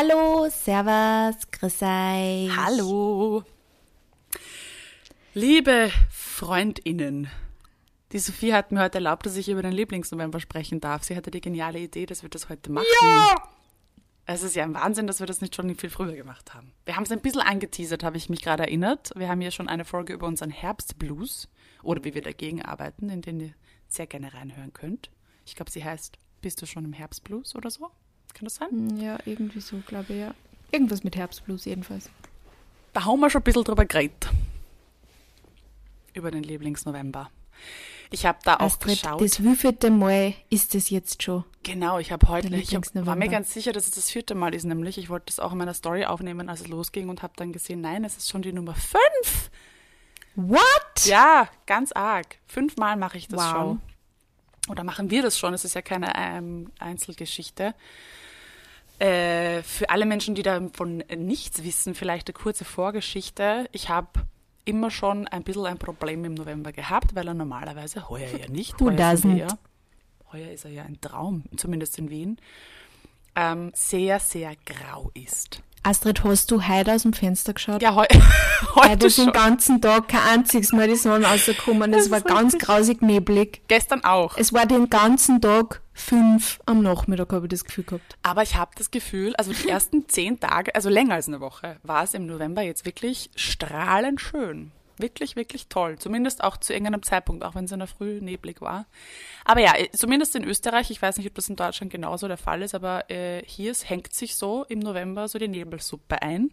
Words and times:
Hallo, 0.00 0.48
Servus, 0.48 1.50
grüß 1.50 1.82
euch. 1.82 2.56
Hallo. 2.56 3.42
Liebe 5.34 5.90
Freundinnen, 6.08 7.28
die 8.12 8.20
Sophie 8.20 8.54
hat 8.54 8.70
mir 8.70 8.78
heute 8.78 8.98
erlaubt, 8.98 9.26
dass 9.26 9.34
ich 9.34 9.48
über 9.48 9.60
den 9.60 9.72
Lieblingsnovember 9.72 10.38
sprechen 10.38 10.78
darf. 10.78 11.02
Sie 11.02 11.16
hatte 11.16 11.32
die 11.32 11.40
geniale 11.40 11.80
Idee, 11.80 12.06
dass 12.06 12.22
wir 12.22 12.28
das 12.28 12.48
heute 12.48 12.70
machen. 12.70 12.86
Ja! 13.02 13.34
Es 14.24 14.44
ist 14.44 14.54
ja 14.54 14.62
ein 14.62 14.74
Wahnsinn, 14.74 15.08
dass 15.08 15.18
wir 15.18 15.26
das 15.26 15.40
nicht 15.40 15.56
schon 15.56 15.74
viel 15.74 15.90
früher 15.90 16.14
gemacht 16.14 16.54
haben. 16.54 16.70
Wir 16.84 16.94
haben 16.94 17.02
es 17.02 17.10
ein 17.10 17.20
bisschen 17.20 17.40
angeteasert, 17.40 18.04
habe 18.04 18.18
ich 18.18 18.30
mich 18.30 18.42
gerade 18.42 18.62
erinnert. 18.62 19.10
Wir 19.16 19.28
haben 19.28 19.40
ja 19.40 19.50
schon 19.50 19.66
eine 19.66 19.84
Folge 19.84 20.12
über 20.12 20.28
unseren 20.28 20.50
Herbstblues 20.50 21.48
oder 21.82 22.04
wie 22.04 22.14
wir 22.14 22.22
dagegen 22.22 22.62
arbeiten, 22.62 23.10
in 23.10 23.20
den 23.20 23.40
ihr 23.40 23.54
sehr 23.88 24.06
gerne 24.06 24.32
reinhören 24.32 24.72
könnt. 24.72 25.10
Ich 25.44 25.56
glaube, 25.56 25.72
sie 25.72 25.84
heißt 25.84 26.18
Bist 26.40 26.62
du 26.62 26.66
schon 26.66 26.84
im 26.84 26.92
Herbstblues 26.92 27.56
oder 27.56 27.68
so? 27.68 27.90
Kann 28.34 28.44
das 28.44 28.56
sein? 28.56 28.68
Hm, 28.70 29.00
ja, 29.00 29.18
irgendwie 29.24 29.60
so, 29.60 29.78
glaube 29.86 30.12
ich, 30.12 30.20
ja. 30.20 30.34
Irgendwas 30.70 31.02
mit 31.02 31.16
Herbstblues 31.16 31.64
jedenfalls. 31.64 32.10
Da 32.92 33.04
haben 33.04 33.20
wir 33.20 33.30
schon 33.30 33.40
ein 33.40 33.44
bisschen 33.44 33.64
drüber 33.64 33.84
geredet. 33.84 34.28
Über 36.14 36.30
den 36.30 36.42
Lieblingsnovember. 36.42 37.30
Ich 38.10 38.24
habe 38.24 38.38
da 38.44 38.56
Astrid, 38.56 39.06
auch 39.06 39.18
geschaut. 39.18 39.20
Das 39.20 39.42
wievielte 39.42 39.90
Mal 39.90 40.34
ist 40.48 40.74
es 40.74 40.90
jetzt 40.90 41.22
schon? 41.22 41.44
Genau, 41.62 41.98
ich 41.98 42.10
habe 42.10 42.28
heute, 42.28 42.54
ich 42.56 42.74
hab, 42.74 42.84
war 42.94 43.16
mir 43.16 43.28
ganz 43.28 43.52
sicher, 43.52 43.72
dass 43.72 43.84
es 43.84 43.90
das 43.90 44.10
vierte 44.10 44.34
Mal 44.34 44.54
ist, 44.54 44.64
nämlich 44.64 44.96
ich 44.96 45.10
wollte 45.10 45.26
das 45.26 45.40
auch 45.40 45.52
in 45.52 45.58
meiner 45.58 45.74
Story 45.74 46.06
aufnehmen, 46.06 46.48
als 46.48 46.60
es 46.60 46.68
losging 46.68 47.08
und 47.10 47.22
habe 47.22 47.34
dann 47.36 47.52
gesehen, 47.52 47.82
nein, 47.82 48.04
es 48.04 48.16
ist 48.16 48.30
schon 48.30 48.42
die 48.42 48.52
Nummer 48.52 48.74
fünf. 48.74 49.50
What? 50.34 51.04
Ja, 51.04 51.48
ganz 51.66 51.92
arg. 51.92 52.38
Fünfmal 52.46 52.96
mache 52.96 53.18
ich 53.18 53.28
das 53.28 53.40
wow. 53.40 53.50
schon. 53.50 53.80
Oder 54.68 54.84
machen 54.84 55.10
wir 55.10 55.22
das 55.22 55.38
schon? 55.38 55.54
Es 55.54 55.64
ist 55.64 55.74
ja 55.74 55.82
keine 55.82 56.12
ähm, 56.16 56.70
Einzelgeschichte. 56.78 57.74
Äh, 58.98 59.62
für 59.62 59.90
alle 59.90 60.06
Menschen, 60.06 60.34
die 60.34 60.42
davon 60.42 61.04
nichts 61.16 61.62
wissen, 61.64 61.94
vielleicht 61.94 62.28
eine 62.28 62.34
kurze 62.34 62.64
Vorgeschichte. 62.64 63.68
Ich 63.72 63.88
habe 63.88 64.08
immer 64.64 64.90
schon 64.90 65.26
ein 65.28 65.44
bisschen 65.44 65.66
ein 65.66 65.78
Problem 65.78 66.24
im 66.24 66.34
November 66.34 66.72
gehabt, 66.72 67.14
weil 67.14 67.26
er 67.28 67.34
normalerweise, 67.34 68.08
heuer 68.08 68.28
ja 68.28 68.48
nicht, 68.48 68.78
heuer, 68.80 69.12
ist 69.12 69.24
heuer 70.32 70.50
ist 70.50 70.64
er 70.64 70.70
ja 70.70 70.82
ein 70.82 71.00
Traum, 71.00 71.44
zumindest 71.56 71.98
in 71.98 72.10
Wien, 72.10 72.38
ähm, 73.34 73.70
sehr, 73.74 74.20
sehr 74.20 74.54
grau 74.66 75.10
ist. 75.14 75.62
Astrid, 75.88 76.22
hast 76.22 76.50
du 76.50 76.68
heute 76.68 76.92
aus 76.92 77.00
dem 77.00 77.14
Fenster 77.14 77.54
geschaut? 77.54 77.80
Ja, 77.80 77.94
heu 77.94 78.04
heute 78.74 78.90
Heute 78.90 79.10
schon. 79.10 79.24
den 79.28 79.32
ganzen 79.32 79.80
Tag 79.80 80.08
kein 80.08 80.20
einziges 80.20 80.72
Mal 80.72 80.86
die 80.86 80.96
Sonne 80.96 81.24
rausgekommen. 81.24 81.94
Es 81.94 82.10
war 82.10 82.20
ganz 82.20 82.52
richtig. 82.52 82.68
grausig 82.68 83.00
neblig. 83.00 83.62
Gestern 83.68 84.04
auch. 84.04 84.36
Es 84.36 84.52
war 84.52 84.66
den 84.66 84.90
ganzen 84.90 85.40
Tag 85.40 85.80
fünf 85.94 86.60
am 86.66 86.82
Nachmittag, 86.82 87.32
habe 87.32 87.46
ich 87.46 87.50
das 87.50 87.64
Gefühl 87.64 87.84
gehabt. 87.84 88.18
Aber 88.22 88.42
ich 88.42 88.56
habe 88.56 88.72
das 88.76 88.90
Gefühl, 88.90 89.34
also 89.36 89.54
die 89.54 89.66
ersten 89.66 90.06
zehn 90.10 90.38
Tage, 90.38 90.74
also 90.74 90.90
länger 90.90 91.14
als 91.14 91.26
eine 91.26 91.40
Woche, 91.40 91.78
war 91.82 92.04
es 92.04 92.12
im 92.12 92.26
November 92.26 92.60
jetzt 92.60 92.84
wirklich 92.84 93.30
strahlend 93.34 94.20
schön 94.20 94.72
wirklich, 95.00 95.36
wirklich 95.36 95.68
toll. 95.68 95.98
Zumindest 95.98 96.42
auch 96.42 96.56
zu 96.56 96.72
irgendeinem 96.72 97.02
Zeitpunkt, 97.02 97.44
auch 97.44 97.54
wenn 97.54 97.64
es 97.64 97.72
in 97.72 97.78
der 97.78 97.88
Früh 97.88 98.20
neblig 98.20 98.60
war. 98.60 98.86
Aber 99.44 99.60
ja, 99.60 99.72
zumindest 99.92 100.36
in 100.36 100.44
Österreich, 100.44 100.90
ich 100.90 101.00
weiß 101.00 101.18
nicht, 101.18 101.28
ob 101.28 101.34
das 101.34 101.48
in 101.48 101.56
Deutschland 101.56 101.92
genauso 101.92 102.28
der 102.28 102.36
Fall 102.36 102.62
ist, 102.62 102.74
aber 102.74 103.10
äh, 103.10 103.42
hier 103.44 103.74
hängt 103.84 104.12
sich 104.12 104.36
so 104.36 104.64
im 104.68 104.78
November 104.78 105.28
so 105.28 105.38
die 105.38 105.48
Nebelsuppe 105.48 106.22
ein. 106.22 106.50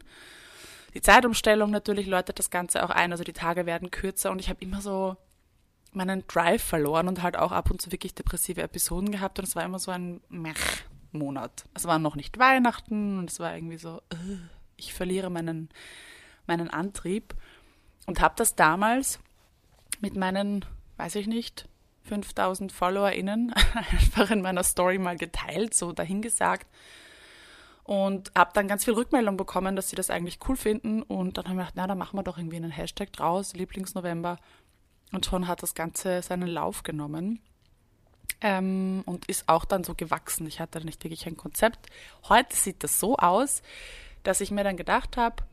Die 0.94 1.02
Zeitumstellung 1.02 1.72
natürlich 1.72 2.08
läutet 2.08 2.40
das 2.40 2.50
Ganze 2.50 2.84
auch 2.84 2.90
ein, 2.90 3.12
also 3.12 3.24
die 3.24 3.34
Tage 3.34 3.66
werden 3.66 3.92
kürzer 3.92 4.32
und 4.32 4.40
ich 4.40 4.50
habe 4.50 4.64
immer 4.64 4.82
so 4.82 5.18
meinen 5.96 6.26
Drive 6.28 6.64
verloren 6.64 7.08
und 7.08 7.22
halt 7.22 7.38
auch 7.38 7.52
ab 7.52 7.72
und 7.72 7.82
zu 7.82 7.92
wirklich 7.92 8.14
depressive 8.14 8.62
Episoden 8.62 9.12
gehabt 9.12 9.40
und 9.40 9.46
es 9.46 9.56
war 9.56 9.64
immer 9.64 9.80
so 9.80 9.92
ein 9.92 10.22
Mech-Monat. 10.30 11.66
Es 11.74 11.86
war 11.86 12.00
noch 12.00 12.16
nicht 12.16 12.38
Weihnachten 12.38 13.20
und 13.20 13.30
es 13.30 13.40
war 13.40 13.56
irgendwie 13.56 13.78
so, 13.78 14.02
uh, 14.14 14.38
ich 14.78 14.94
verliere 14.94 15.30
meinen, 15.30 15.70
meinen 16.48 16.70
Antrieb 16.70 17.34
und 18.06 18.22
habe 18.22 18.36
das 18.38 18.56
damals 18.56 19.20
mit 20.00 20.16
meinen, 20.16 20.66
weiß 20.98 21.16
ich 21.16 21.28
nicht, 21.28 21.68
5000 22.04 22.72
FollowerInnen 22.72 23.54
einfach 23.92 24.32
in 24.32 24.42
meiner 24.42 24.64
Story 24.64 24.98
mal 24.98 25.18
geteilt, 25.18 25.74
so 25.74 25.92
dahingesagt. 25.92 26.68
Und 27.84 28.32
habe 28.36 28.52
dann 28.54 28.68
ganz 28.68 28.84
viel 28.84 28.96
Rückmeldung 28.96 29.38
bekommen, 29.38 29.76
dass 29.76 29.90
sie 29.90 29.96
das 29.96 30.10
eigentlich 30.10 30.40
cool 30.48 30.56
finden. 30.56 31.04
Und 31.04 31.38
dann 31.38 31.46
habe 31.46 31.56
ich 31.56 31.60
gedacht, 31.60 31.74
na, 31.76 31.88
dann 31.88 32.00
machen 32.00 32.18
wir 32.18 32.24
doch 32.24 32.38
irgendwie 32.38 32.56
einen 32.56 32.72
Hashtag 32.72 33.14
draus, 33.14 33.54
Lieblingsnovember. 33.54 34.38
Und 35.12 35.26
schon 35.26 35.48
hat 35.48 35.62
das 35.62 35.76
Ganze 35.76 36.24
seinen 36.24 36.48
Lauf 36.48 36.82
genommen. 36.82 37.42
Ähm, 38.42 39.04
und 39.06 39.26
ist 39.28 39.48
auch 39.48 39.66
dann 39.66 39.84
so 39.84 39.94
gewachsen. 39.94 40.48
Ich 40.48 40.60
hatte 40.60 40.84
nicht 40.84 41.04
wirklich 41.04 41.28
ein 41.28 41.38
Konzept. 41.38 41.88
Heute 42.28 42.56
sieht 42.56 42.84
das 42.84 43.00
so 43.00 43.18
aus, 43.18 43.62
dass 44.24 44.42
ich 44.42 44.50
mir 44.50 44.64
dann 44.64 44.78
gedacht 44.78 45.16
habe, 45.16 45.44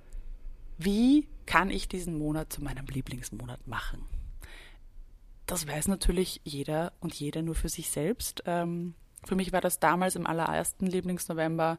wie 0.78 1.28
kann 1.46 1.70
ich 1.70 1.88
diesen 1.88 2.18
Monat 2.18 2.52
zu 2.52 2.62
meinem 2.62 2.86
Lieblingsmonat 2.86 3.66
machen? 3.66 4.04
Das 5.46 5.66
weiß 5.66 5.88
natürlich 5.88 6.40
jeder 6.44 6.92
und 7.00 7.14
jede 7.14 7.42
nur 7.42 7.54
für 7.54 7.68
sich 7.68 7.90
selbst. 7.90 8.42
Ähm, 8.46 8.94
für 9.24 9.36
mich 9.36 9.52
war 9.52 9.60
das 9.60 9.80
damals 9.80 10.16
im 10.16 10.26
allerersten 10.26 10.86
Lieblingsnovember, 10.86 11.78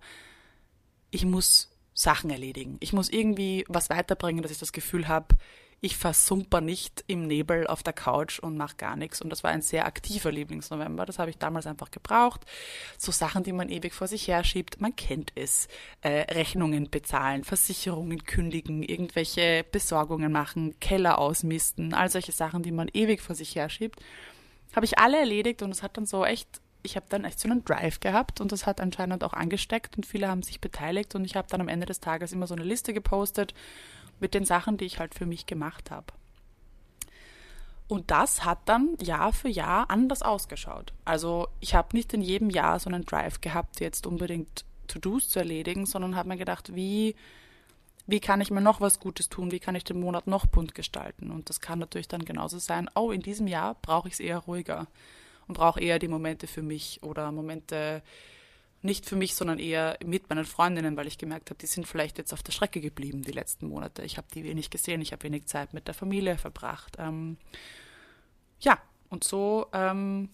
ich 1.12 1.26
muss 1.26 1.70
Sachen 1.94 2.30
erledigen. 2.30 2.78
Ich 2.80 2.94
muss 2.94 3.10
irgendwie 3.10 3.66
was 3.68 3.90
weiterbringen, 3.90 4.42
dass 4.42 4.52
ich 4.52 4.58
das 4.58 4.72
Gefühl 4.72 5.08
habe, 5.08 5.36
ich 5.84 5.98
versumper 5.98 6.62
nicht 6.62 7.04
im 7.08 7.28
Nebel 7.28 7.68
auf 7.68 7.84
der 7.84 7.92
Couch 7.92 8.40
und 8.40 8.56
mache 8.56 8.78
gar 8.78 8.96
nichts. 8.96 9.22
Und 9.22 9.30
das 9.30 9.44
war 9.44 9.52
ein 9.52 9.62
sehr 9.62 9.86
aktiver 9.86 10.32
Lieblingsnovember. 10.32 11.06
Das 11.06 11.20
habe 11.20 11.30
ich 11.30 11.38
damals 11.38 11.68
einfach 11.68 11.92
gebraucht. 11.92 12.46
So 12.98 13.12
Sachen, 13.12 13.44
die 13.44 13.52
man 13.52 13.68
ewig 13.68 13.94
vor 13.94 14.08
sich 14.08 14.30
herschiebt. 14.30 14.80
Man 14.80 14.96
kennt 14.96 15.34
es. 15.36 15.68
Äh, 16.00 16.22
Rechnungen 16.34 16.90
bezahlen, 16.90 17.44
Versicherungen 17.44 18.24
kündigen, 18.24 18.82
irgendwelche 18.82 19.66
Besorgungen 19.74 20.32
machen, 20.32 20.80
Keller 20.80 21.20
ausmisten, 21.20 21.94
all 21.94 22.10
solche 22.10 22.32
Sachen, 22.32 22.64
die 22.64 22.72
man 22.72 22.90
ewig 22.94 23.20
vor 23.20 23.36
sich 23.36 23.54
herschiebt. 23.54 24.00
Habe 24.74 24.86
ich 24.86 25.00
alle 25.00 25.20
erledigt 25.20 25.62
und 25.64 25.72
es 25.72 25.84
hat 25.84 25.98
dann 25.98 26.06
so 26.06 26.24
echt 26.24 26.48
ich 26.86 26.98
habe 26.98 27.06
dann 27.08 27.24
echt 27.24 27.40
so 27.40 27.50
einen 27.50 27.64
Drive 27.64 28.02
gehabt 28.02 28.42
und 28.42 28.52
das 28.52 28.66
hat 28.66 28.82
anscheinend 28.82 29.24
auch 29.24 29.32
angesteckt 29.32 29.96
und 29.96 30.06
viele 30.06 30.28
haben 30.28 30.44
sich 30.44 30.60
beteiligt 30.60 31.16
und 31.16 31.24
ich 31.24 31.38
habe 31.38 31.48
dann 31.50 31.62
am 31.62 31.70
Ende 31.70 31.86
des 31.86 32.02
Tages 32.02 32.34
immer 32.34 32.46
so 32.46 32.56
eine 32.56 32.66
Liste 32.66 32.94
gepostet 32.94 33.54
mit 34.24 34.34
den 34.34 34.46
Sachen, 34.46 34.78
die 34.78 34.86
ich 34.86 35.00
halt 35.00 35.14
für 35.14 35.26
mich 35.26 35.48
gemacht 35.48 35.92
habe. 35.92 36.08
Und 37.90 38.10
das 38.10 38.46
hat 38.46 38.60
dann 38.66 38.96
Jahr 39.02 39.34
für 39.34 39.50
Jahr 39.50 39.90
anders 39.90 40.22
ausgeschaut. 40.22 40.94
Also 41.04 41.50
ich 41.60 41.76
habe 41.76 41.90
nicht 41.92 42.14
in 42.14 42.22
jedem 42.22 42.50
Jahr 42.50 42.80
so 42.80 42.90
einen 42.90 43.04
Drive 43.04 43.42
gehabt, 43.42 43.82
jetzt 43.82 44.08
unbedingt 44.08 44.64
To-Dos 44.88 45.28
zu 45.28 45.40
erledigen, 45.40 45.86
sondern 45.86 46.16
habe 46.16 46.30
mir 46.30 46.38
gedacht, 46.38 46.74
wie, 46.74 47.18
wie 48.08 48.22
kann 48.22 48.40
ich 48.40 48.50
mir 48.50 48.62
noch 48.62 48.80
was 48.80 49.02
Gutes 49.02 49.28
tun, 49.28 49.52
wie 49.52 49.60
kann 49.60 49.76
ich 49.76 49.84
den 49.84 50.00
Monat 50.00 50.26
noch 50.26 50.46
bunt 50.46 50.74
gestalten. 50.74 51.30
Und 51.30 51.50
das 51.50 51.60
kann 51.60 51.80
natürlich 51.80 52.08
dann 52.08 52.24
genauso 52.24 52.60
sein, 52.60 52.90
oh, 52.96 53.12
in 53.12 53.22
diesem 53.22 53.48
Jahr 53.48 53.76
brauche 53.82 54.08
ich 54.08 54.14
es 54.14 54.20
eher 54.22 54.40
ruhiger 54.40 54.88
und 55.50 55.58
brauche 55.58 55.82
eher 55.82 56.00
die 56.00 56.08
Momente 56.08 56.48
für 56.48 56.62
mich 56.64 57.04
oder 57.04 57.30
Momente, 57.34 58.02
nicht 58.84 59.06
für 59.06 59.16
mich, 59.16 59.36
sondern 59.36 59.60
eher 59.60 59.98
mit 60.06 60.30
meinen 60.30 60.46
Freundinnen, 60.46 60.98
weil 60.98 61.08
ich 61.08 61.18
gemerkt 61.18 61.50
habe, 61.50 61.58
die 61.58 61.68
sind 61.68 61.88
vielleicht 61.88 62.18
jetzt 62.18 62.34
auf 62.34 62.44
der 62.44 62.52
Strecke 62.52 62.82
geblieben 62.82 63.22
die 63.22 63.32
letzten 63.32 63.68
Monate. 63.68 64.04
Ich 64.04 64.18
habe 64.18 64.28
die 64.34 64.44
wenig 64.44 64.70
gesehen, 64.70 65.02
ich 65.02 65.12
habe 65.12 65.24
wenig 65.24 65.46
Zeit 65.46 65.74
mit 65.74 65.88
der 65.88 65.94
Familie 65.94 66.38
verbracht. 66.38 66.98
Ähm, 67.00 67.38
ja, 68.60 68.78
und 69.10 69.24
so 69.24 69.68
ähm, 69.74 70.30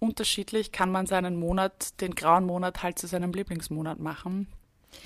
unterschiedlich 0.00 0.72
kann 0.72 0.90
man 0.90 1.06
seinen 1.06 1.36
Monat, 1.36 2.00
den 2.00 2.14
grauen 2.14 2.44
Monat 2.44 2.82
halt 2.82 2.98
zu 2.98 3.06
seinem 3.06 3.32
Lieblingsmonat 3.32 4.00
machen. 4.00 4.48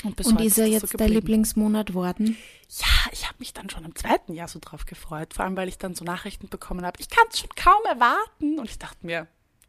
Und, 0.03 0.25
und 0.25 0.41
ist 0.41 0.59
er 0.59 0.67
jetzt 0.67 0.89
so 0.89 0.99
der 0.99 1.09
Lieblingsmonat 1.09 1.95
worden? 1.95 2.37
Ja, 2.71 3.11
ich 3.13 3.27
habe 3.27 3.37
mich 3.39 3.53
dann 3.53 3.71
schon 3.71 3.85
im 3.85 3.95
zweiten 3.95 4.35
Jahr 4.35 4.49
so 4.49 4.59
drauf 4.61 4.85
gefreut, 4.85 5.35
vor 5.35 5.45
allem 5.45 5.57
weil 5.57 5.69
ich 5.69 5.79
dann 5.79 5.95
so 5.95 6.05
Nachrichten 6.05 6.49
bekommen 6.49 6.85
habe, 6.85 7.01
ich 7.01 7.09
kann 7.09 7.25
es 7.31 7.39
schon 7.39 7.51
kaum 7.55 7.83
erwarten. 7.89 8.59
Und 8.59 8.69
ich 8.69 8.79
dachte 8.79 9.07
mir, 9.07 9.29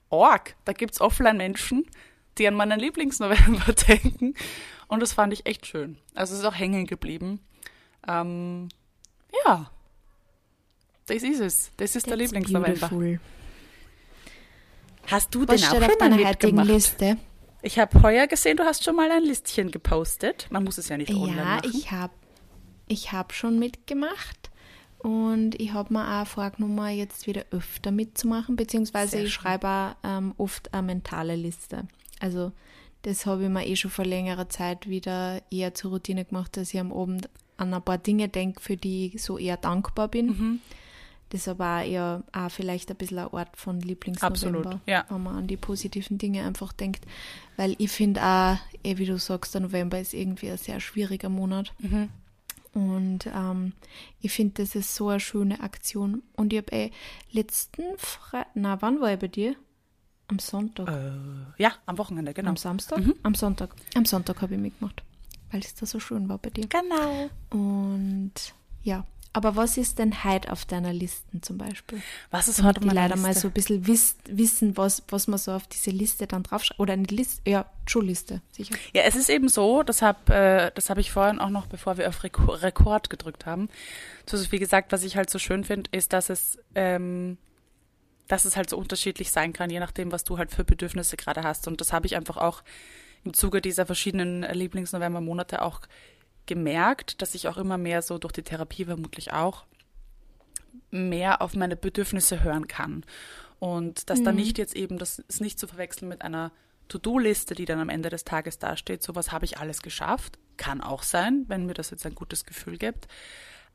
Org, 0.09 0.55
da 0.65 0.73
gibt 0.73 0.93
es 0.93 1.01
Offline-Menschen, 1.01 1.85
die 2.39 2.47
an 2.47 2.55
meinen 2.55 2.79
Lieblingsnovember 2.79 3.73
denken. 3.87 4.33
Und 4.87 5.01
das 5.01 5.13
fand 5.13 5.33
ich 5.33 5.45
echt 5.45 5.65
schön. 5.65 5.97
Also 6.15 6.33
es 6.33 6.39
ist 6.39 6.45
auch 6.45 6.55
hängen 6.55 6.85
geblieben. 6.85 7.39
Ähm, 8.07 8.69
ja, 9.45 9.69
das 11.07 11.23
ist 11.23 11.39
es. 11.39 11.71
Das 11.77 11.95
ist 11.95 12.03
That's 12.03 12.09
der 12.09 12.17
Lieblingsnovember. 12.17 13.19
Hast 15.07 15.33
du 15.33 15.47
Was 15.47 15.61
den 15.61 15.69
auch 15.69 15.87
auf 15.87 15.97
deiner 15.97 16.17
heutigen 16.17 16.61
Liste? 16.63 17.17
Ich 17.61 17.79
habe 17.79 18.01
heuer 18.03 18.27
gesehen, 18.27 18.57
du 18.57 18.63
hast 18.63 18.83
schon 18.83 18.95
mal 18.95 19.09
ein 19.09 19.23
Listchen 19.23 19.71
gepostet. 19.71 20.47
Man 20.51 20.63
muss 20.63 20.77
es 20.77 20.89
ja 20.89 20.97
nicht 20.97 21.11
online 21.11 21.37
ja, 21.37 21.43
machen. 21.43 21.61
Ja, 21.63 21.69
ich 21.73 21.91
habe 21.91 22.13
ich 22.87 23.11
hab 23.11 23.33
schon 23.33 23.57
mitgemacht. 23.57 24.51
Und 24.99 25.59
ich 25.59 25.73
habe 25.73 25.93
mir 25.93 26.21
auch 26.21 26.27
vorgenommen, 26.27 26.97
jetzt 26.97 27.27
wieder 27.27 27.45
öfter 27.51 27.91
mitzumachen, 27.91 28.55
beziehungsweise 28.55 29.11
Sehr 29.11 29.25
ich 29.25 29.33
schreibe 29.33 29.67
auch 29.67 29.95
ähm, 30.03 30.33
oft 30.37 30.73
eine 30.73 30.83
mentale 30.83 31.35
Liste. 31.35 31.87
Also 32.19 32.51
das 33.03 33.25
habe 33.25 33.43
ich 33.43 33.49
mir 33.49 33.65
eh 33.65 33.75
schon 33.75 33.91
vor 33.91 34.05
längerer 34.05 34.49
Zeit 34.49 34.89
wieder 34.89 35.41
eher 35.51 35.73
zur 35.73 35.91
Routine 35.91 36.25
gemacht, 36.25 36.57
dass 36.57 36.73
ich 36.73 36.79
am 36.79 36.91
Abend 36.91 37.29
an 37.57 37.73
ein 37.73 37.81
paar 37.81 37.97
Dinge 37.97 38.29
denke, 38.29 38.61
für 38.61 38.77
die 38.77 39.11
ich 39.13 39.23
so 39.23 39.37
eher 39.37 39.57
dankbar 39.57 40.07
bin. 40.07 40.27
Mhm. 40.27 40.59
das 41.29 41.41
ist 41.41 41.47
aber 41.47 41.83
auch 42.31 42.51
vielleicht 42.51 42.89
ein 42.89 42.97
bisschen 42.97 43.19
ein 43.19 43.27
Ort 43.27 43.55
von 43.55 43.81
Lieblingsnovember, 43.81 44.81
ja. 44.85 45.05
wenn 45.09 45.23
man 45.23 45.35
an 45.35 45.47
die 45.47 45.57
positiven 45.57 46.17
Dinge 46.17 46.45
einfach 46.45 46.73
denkt. 46.73 47.05
Weil 47.55 47.75
ich 47.77 47.91
finde 47.91 48.21
auch, 48.21 48.57
eh 48.83 48.97
wie 48.97 49.05
du 49.05 49.17
sagst, 49.17 49.53
der 49.53 49.61
November 49.61 49.99
ist 49.99 50.13
irgendwie 50.13 50.49
ein 50.49 50.57
sehr 50.57 50.79
schwieriger 50.79 51.29
Monat. 51.29 51.73
Mhm. 51.79 52.09
Und 52.73 53.25
ähm, 53.27 53.73
ich 54.21 54.31
finde, 54.31 54.61
das 54.61 54.75
ist 54.75 54.93
so 54.93 55.09
eine 55.09 55.19
schöne 55.19 55.61
Aktion. 55.61 56.21
Und 56.35 56.53
ich 56.53 56.59
habe 56.59 56.71
eh 56.75 56.91
letzten 57.31 57.83
Freitag, 57.97 58.51
na, 58.53 58.81
wann 58.81 59.01
war 59.01 59.13
ich 59.13 59.19
bei 59.19 59.27
dir? 59.27 59.55
Am 60.27 60.39
Sonntag. 60.39 60.87
Äh, 60.89 61.11
ja, 61.57 61.73
am 61.85 61.97
Wochenende, 61.97 62.33
genau. 62.33 62.49
Am 62.49 62.57
Samstag? 62.57 62.99
Mhm. 62.99 63.15
Am 63.23 63.33
Sonntag. 63.35 63.75
Am 63.95 64.05
Sonntag 64.05 64.41
habe 64.41 64.55
ich 64.55 64.59
mitgemacht, 64.59 65.03
weil 65.51 65.61
es 65.61 65.73
da 65.75 65.85
so 65.85 65.99
schön 65.99 66.27
war 66.27 66.37
bei 66.37 66.49
dir. 66.49 66.67
Genau. 66.67 67.29
Und 67.49 68.33
ja, 68.83 69.05
aber 69.37 69.55
was 69.55 69.77
ist 69.77 69.99
denn 69.99 70.23
heute 70.23 70.51
auf 70.51 70.65
deiner 70.65 70.91
Liste 70.91 71.39
zum 71.41 71.59
Beispiel? 71.59 72.01
Was 72.31 72.47
ist 72.47 72.63
heute 72.63 72.79
auf 72.79 72.85
meiner 72.87 73.01
leider 73.01 73.15
mal 73.17 73.27
Liste? 73.27 73.41
so 73.41 73.47
ein 73.49 73.53
bisschen 73.53 73.85
wiss, 73.85 74.17
wissen, 74.27 74.75
was, 74.77 75.03
was 75.09 75.27
man 75.27 75.37
so 75.37 75.51
auf 75.51 75.67
diese 75.67 75.91
Liste 75.91 76.25
dann 76.25 76.41
draufschreibt. 76.41 76.79
Oder 76.79 76.93
eine 76.93 77.03
Liste, 77.03 77.47
ja, 77.47 77.67
Schulliste, 77.85 78.41
sicher. 78.51 78.75
Ja, 78.93 79.03
es 79.03 79.15
ist 79.15 79.29
eben 79.29 79.47
so, 79.47 79.83
das 79.83 80.01
habe 80.01 80.33
äh, 80.33 80.71
das 80.73 80.89
hab 80.89 80.97
ich 80.97 81.11
vorhin 81.11 81.39
auch 81.39 81.51
noch, 81.51 81.67
bevor 81.67 81.97
wir 81.97 82.09
auf 82.09 82.23
Reko 82.23 82.45
Rekord 82.51 83.11
gedrückt 83.11 83.45
haben, 83.45 83.69
zu 84.25 84.37
Sophie 84.37 84.59
gesagt, 84.59 84.91
was 84.91 85.03
ich 85.03 85.15
halt 85.17 85.29
so 85.29 85.37
schön 85.37 85.63
finde, 85.63 85.89
ist, 85.93 86.13
dass 86.13 86.31
es, 86.31 86.57
ähm, 86.73 87.37
dass 88.27 88.45
es 88.45 88.55
halt 88.57 88.69
so 88.69 88.77
unterschiedlich 88.77 89.31
sein 89.31 89.53
kann, 89.53 89.69
je 89.69 89.79
nachdem, 89.79 90.11
was 90.11 90.23
du 90.23 90.37
halt 90.37 90.51
für 90.51 90.63
Bedürfnisse 90.63 91.17
gerade 91.17 91.43
hast. 91.43 91.67
Und 91.67 91.81
das 91.81 91.93
habe 91.93 92.05
ich 92.05 92.15
einfach 92.15 92.37
auch 92.37 92.63
im 93.23 93.33
Zuge 93.33 93.61
dieser 93.61 93.85
verschiedenen 93.85 94.43
Lieblings-November-Monate 94.43 95.61
auch 95.61 95.81
gemerkt, 96.45 97.21
dass 97.21 97.35
ich 97.35 97.47
auch 97.47 97.57
immer 97.57 97.77
mehr 97.77 98.01
so 98.01 98.17
durch 98.17 98.33
die 98.33 98.43
Therapie 98.43 98.85
vermutlich 98.85 99.33
auch 99.33 99.65
mehr 100.91 101.41
auf 101.41 101.53
meine 101.55 101.75
Bedürfnisse 101.75 102.43
hören 102.43 102.67
kann. 102.67 103.03
Und 103.59 104.09
dass 104.09 104.21
da 104.21 104.31
nicht 104.31 104.57
jetzt 104.57 104.75
eben, 104.75 104.97
das 104.97 105.19
ist 105.19 105.41
nicht 105.41 105.59
zu 105.59 105.67
verwechseln 105.67 106.07
mit 106.07 106.21
einer 106.21 106.51
To-Do-Liste, 106.89 107.55
die 107.55 107.65
dann 107.65 107.79
am 107.79 107.89
Ende 107.89 108.09
des 108.09 108.23
Tages 108.23 108.59
dasteht, 108.59 109.03
sowas 109.03 109.31
habe 109.31 109.45
ich 109.45 109.57
alles 109.57 109.81
geschafft. 109.81 110.37
Kann 110.57 110.81
auch 110.81 111.03
sein, 111.03 111.45
wenn 111.47 111.65
mir 111.65 111.73
das 111.73 111.89
jetzt 111.89 112.05
ein 112.05 112.15
gutes 112.15 112.45
Gefühl 112.45 112.77
gibt. 112.77 113.07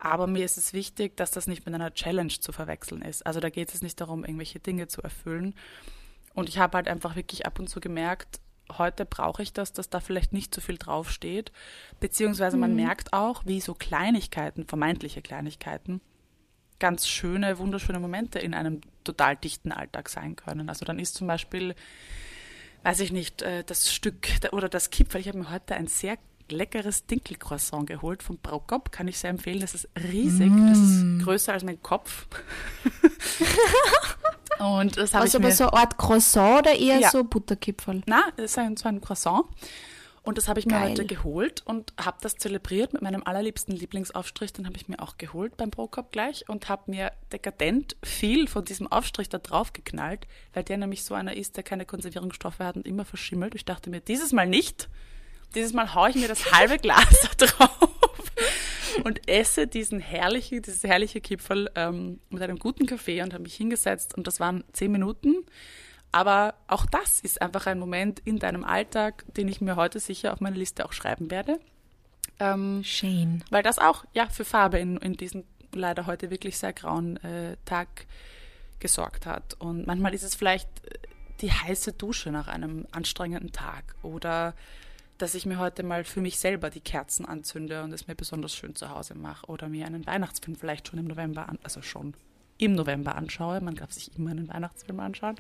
Aber 0.05 0.27
mir 0.27 0.45
ist 0.45 0.59
es 0.59 0.73
wichtig, 0.73 1.17
dass 1.17 1.31
das 1.31 1.47
nicht 1.47 1.65
mit 1.65 1.77
einer 1.77 1.95
Challenge 1.95 2.33
zu 2.33 2.51
verwechseln 2.51 3.03
ist. 3.03 3.25
Also 3.25 3.39
da 3.39 3.51
geht 3.51 3.73
es 3.73 3.83
nicht 3.83 4.01
darum, 4.01 4.25
irgendwelche 4.25 4.59
Dinge 4.59 4.89
zu 4.89 5.01
erfüllen. 5.01 5.55
Und 6.35 6.49
ich 6.49 6.59
habe 6.59 6.77
halt 6.77 6.89
einfach 6.89 7.15
wirklich 7.15 7.47
ab 7.47 7.61
und 7.61 7.69
zu 7.69 7.79
gemerkt, 7.79 8.41
heute 8.77 9.07
brauche 9.07 9.45
ich 9.45 9.53
das, 9.53 9.73
dass 9.73 9.91
da 9.91 10.01
vielleicht 10.01 10.33
nicht 10.33 10.53
so 10.53 10.61
viel 10.61 10.77
draufsteht. 10.77 11.53
Beziehungsweise 12.01 12.57
man 12.57 12.75
merkt 12.75 13.13
auch, 13.13 13.47
wie 13.47 13.61
so 13.61 13.75
Kleinigkeiten, 13.75 14.67
vermeintliche 14.67 15.23
Kleinigkeiten, 15.23 16.01
ganz 16.81 17.07
schöne, 17.07 17.61
wunderschöne 17.61 18.01
Momente 18.01 18.41
in 18.41 18.55
einem 18.55 18.81
total 19.05 19.37
dichten 19.37 19.71
Alltag 19.71 20.09
sein 20.09 20.35
können. 20.35 20.69
Also 20.69 20.85
dann 20.85 20.99
ist 20.99 21.15
zum 21.15 21.29
Beispiel, 21.29 21.77
weiß 22.83 22.99
ich 22.99 23.13
nicht, 23.13 23.43
äh, 23.43 23.63
das 23.63 23.95
Stück 23.95 24.27
oder 24.51 24.69
das 24.69 24.91
Kipferl. 24.91 25.21
Ich 25.21 25.29
habe 25.29 25.39
mir 25.39 25.51
heute 25.53 25.77
ein 25.77 25.87
sehr 25.87 26.19
leckeres 26.53 27.07
Dinkelcroissant 27.07 27.87
geholt 27.89 28.23
vom 28.23 28.39
Braukop. 28.39 28.93
Kann 28.93 29.09
ich 29.09 29.19
sehr 29.19 29.31
empfehlen. 29.31 29.61
Das 29.61 29.75
ist 29.75 29.89
riesig. 30.11 30.51
Das 30.69 30.79
ist 30.79 31.25
größer 31.25 31.53
als 31.53 31.65
mein 31.65 31.83
Kopf. 31.83 32.27
Und 34.59 34.97
das 34.97 35.15
habe 35.15 35.27
ich 35.27 35.35
Also 35.35 35.39
aber 35.39 35.49
mir... 35.49 35.55
so 35.55 35.65
eine 35.65 35.73
Art 35.75 35.99
Croissant 35.99 36.61
oder 36.61 36.75
eher 36.79 37.01
Ja. 37.01 37.11
so 37.11 37.25
Butterkipferl? 37.25 38.03
Na, 38.07 38.23
es 38.37 38.45
ist 38.53 38.59
ein, 38.59 38.77
so 38.77 38.89
ein 38.89 39.01
Croissant. 39.01 39.45
Und 40.25 40.39
das 40.39 40.47
habe 40.47 40.61
ich 40.61 40.67
mir 40.67 40.75
Geil. 40.75 40.91
heute 40.93 41.05
geholt 41.05 41.63
und 41.67 41.93
habe 42.01 42.19
das 42.21 42.37
zelebriert 42.37 42.93
mit 42.93 43.03
meinem 43.03 43.25
allerliebsten 43.25 43.75
Lieblingsaufstrich. 43.75 44.53
Den 44.53 44.67
habe 44.67 44.77
ich 44.77 44.87
mir 44.87 45.01
auch 45.01 45.19
geholt 45.19 45.57
beim 45.57 45.73
Prokop 45.73 46.13
gleich 46.13 46.49
und 46.49 46.69
habe 46.69 46.93
mir 46.93 47.11
dekadent 47.33 47.97
viel 48.05 48.47
von 48.47 48.65
diesem 48.65 48.87
Aufstrich 48.87 49.29
da 49.29 49.39
drauf 49.39 49.73
geknallt, 49.73 50.29
weil 50.53 50.63
der 50.63 50.77
nämlich 50.77 51.03
so 51.03 51.15
einer 51.15 51.35
ist, 51.37 51.57
der 51.57 51.65
keine 51.65 51.87
Konservierungsstoffe 51.87 52.61
hat 52.61 52.77
und 52.77 52.87
immer 52.87 53.05
verschimmelt. 53.05 53.57
Ich 53.57 53.65
dachte 53.65 53.91
mir, 53.91 54.01
dieses 54.01 54.33
Mal 54.33 54.47
nicht. 54.47 54.89
Dieses 55.55 55.73
Mal 55.73 55.95
haue 55.95 56.11
ich 56.11 56.17
mir 56.17 56.29
das 56.29 56.53
halbe 56.53 56.79
Glas 56.79 57.29
da 57.39 57.47
drauf 57.47 57.89
und 59.05 59.29
esse 59.29 59.67
diesen 59.67 60.01
herrlichen, 60.01 60.63
dieses 60.63 60.85
herrliche 60.85 61.21
Kipferl 61.21 61.71
ähm, 61.75 62.21
mit 62.31 62.43
einem 62.43 62.59
guten 62.59 62.87
Kaffee 62.87 63.23
und 63.23 63.33
habe 63.33 63.45
mich 63.45 63.55
hingesetzt 63.55 64.17
und 64.17 64.27
das 64.27 64.41
waren 64.41 64.65
zehn 64.73 64.93
Minuten. 64.93 65.35
Aber 66.11 66.55
auch 66.69 66.85
das 66.85 67.21
ist 67.21 67.41
einfach 67.41 67.67
ein 67.67 67.79
Moment 67.79 68.21
in 68.25 68.39
deinem 68.39 68.65
Alltag, 68.65 69.25
den 69.35 69.49
ich 69.49 69.63
mir 69.63 69.77
heute 69.77 69.99
sicher 69.99 70.35
auf 70.35 70.41
meine 70.41 70.57
Liste 70.57 70.85
auch 70.85 70.93
schreiben 70.93 71.31
werde. 71.31 71.59
Ähm, 72.39 72.83
Shane. 72.83 73.45
weil 73.51 73.63
das 73.63 73.79
auch 73.79 74.05
ja 74.15 74.29
für 74.29 74.45
Farbe 74.45 74.79
in, 74.79 74.97
in 74.97 75.15
diesem 75.15 75.45
leider 75.75 76.07
heute 76.07 76.31
wirklich 76.31 76.59
sehr 76.59 76.73
grauen 76.73 77.17
äh, 77.19 77.57
Tag 77.65 78.07
gesorgt 78.79 79.27
hat. 79.27 79.55
Und 79.59 79.87
manchmal 79.87 80.15
ist 80.15 80.23
es 80.23 80.35
vielleicht 80.35 80.69
äh, 80.87 80.99
die 81.41 81.53
heiße 81.53 81.93
Dusche 81.93 82.31
nach 82.31 82.49
einem 82.49 82.87
anstrengenden 82.91 83.53
Tag 83.53 83.95
oder 84.03 84.55
dass 85.23 85.35
ich 85.37 85.47
mir 85.47 85.59
heute 85.59 85.85
mal 85.85 86.03
für 86.03 86.21
mich 86.21 86.39
selber 86.39 86.69
die 86.69 86.81
Kerzen 86.81 87.25
anzünde 87.25 87.85
und 87.85 87.93
es 87.93 88.09
mir 88.09 88.17
besonders 88.17 88.57
schön 88.57 88.75
zu 88.75 88.91
Hause 88.91 89.15
mache 89.15 89.47
oder 89.47 89.69
mir 89.69 89.87
einen 89.87 90.05
Weihnachtsfilm 90.05 90.57
vielleicht 90.57 90.89
schon 90.89 90.99
im 90.99 91.07
November 91.07 91.49
an, 91.49 91.59
also 91.63 91.81
schon 91.81 92.15
im 92.59 92.75
November 92.75 93.15
anschaue. 93.15 93.61
Man 93.61 93.77
darf 93.77 93.93
sich 93.93 94.11
immer 94.19 94.33
einen 94.33 94.49
Weihnachtsfilm 94.49 94.99
anschauen. 94.99 95.37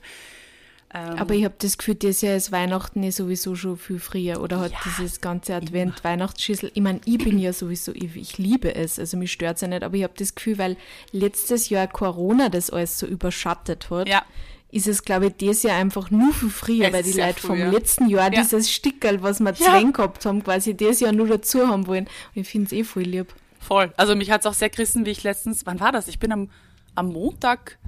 Ähm, 0.94 1.18
Aber 1.18 1.34
ich 1.34 1.44
habe 1.44 1.54
das 1.58 1.78
Gefühl, 1.78 1.96
dieses 1.96 2.20
Jahr 2.20 2.36
ist 2.36 2.52
Weihnachten 2.52 3.02
ja 3.02 3.10
sowieso 3.10 3.54
schon 3.54 3.76
viel 3.76 3.98
früher. 3.98 4.40
Oder 4.40 4.60
hat 4.60 4.72
Ja, 4.72 4.78
dieses 4.84 5.20
ganze 5.20 5.54
Advent-Weihnachtsschüssel. 5.54 6.70
Ich 6.74 6.82
meine, 6.82 7.00
ich 7.04 7.18
bin 7.18 7.38
ja 7.38 7.52
sowieso, 7.52 7.92
ich, 7.92 8.14
ich 8.14 8.38
liebe 8.38 8.74
es. 8.74 8.98
Also 8.98 9.16
mich 9.16 9.32
stört 9.32 9.56
es 9.56 9.62
ja 9.62 9.68
nicht. 9.68 9.82
Aber 9.82 9.96
ich 9.96 10.02
habe 10.04 10.14
das 10.16 10.34
Gefühl, 10.34 10.58
weil 10.58 10.76
letztes 11.12 11.70
Jahr 11.70 11.88
Corona 11.88 12.50
das 12.50 12.70
alles 12.70 12.98
so 12.98 13.06
überschattet 13.06 13.90
hat, 13.90 14.08
Ja. 14.08 14.22
Ist 14.72 14.88
es, 14.88 15.04
glaube 15.04 15.26
ich, 15.26 15.34
dieses 15.36 15.62
Jahr 15.62 15.76
einfach 15.76 16.10
nur 16.10 16.32
viel 16.34 16.50
früher, 16.50 16.86
Es 16.88 16.92
weil 16.92 17.02
die 17.04 17.12
Leute 17.12 17.40
vom 17.40 17.58
letzten 17.58 18.08
Jahr 18.08 18.32
Ja. 18.32 18.42
dieses 18.42 18.70
Stickerl, 18.72 19.22
was 19.22 19.38
wir 19.38 19.52
Ja. 19.52 19.80
gehabt 19.82 20.24
haben, 20.26 20.42
quasi 20.42 20.74
dieses 20.74 20.98
Jahr 21.00 21.12
nur 21.12 21.28
dazu 21.28 21.68
haben 21.68 21.86
wollen. 21.86 22.06
Und 22.34 22.40
ich 22.42 22.48
finde 22.48 22.66
es 22.66 22.72
eh 22.72 22.82
voll 22.82 23.02
lieb. 23.04 23.32
Voll. 23.60 23.92
Also 23.96 24.16
mich 24.16 24.30
hat 24.32 24.40
es 24.40 24.46
auch 24.46 24.54
sehr 24.54 24.70
gerissen, 24.70 25.06
wie 25.06 25.10
ich 25.10 25.22
letztens, 25.22 25.66
wann 25.66 25.78
war 25.78 25.92
das? 25.92 26.08
Ich 26.08 26.18
bin 26.18 26.32
am, 26.32 26.50
am 26.96 27.12
Montag, 27.12 27.78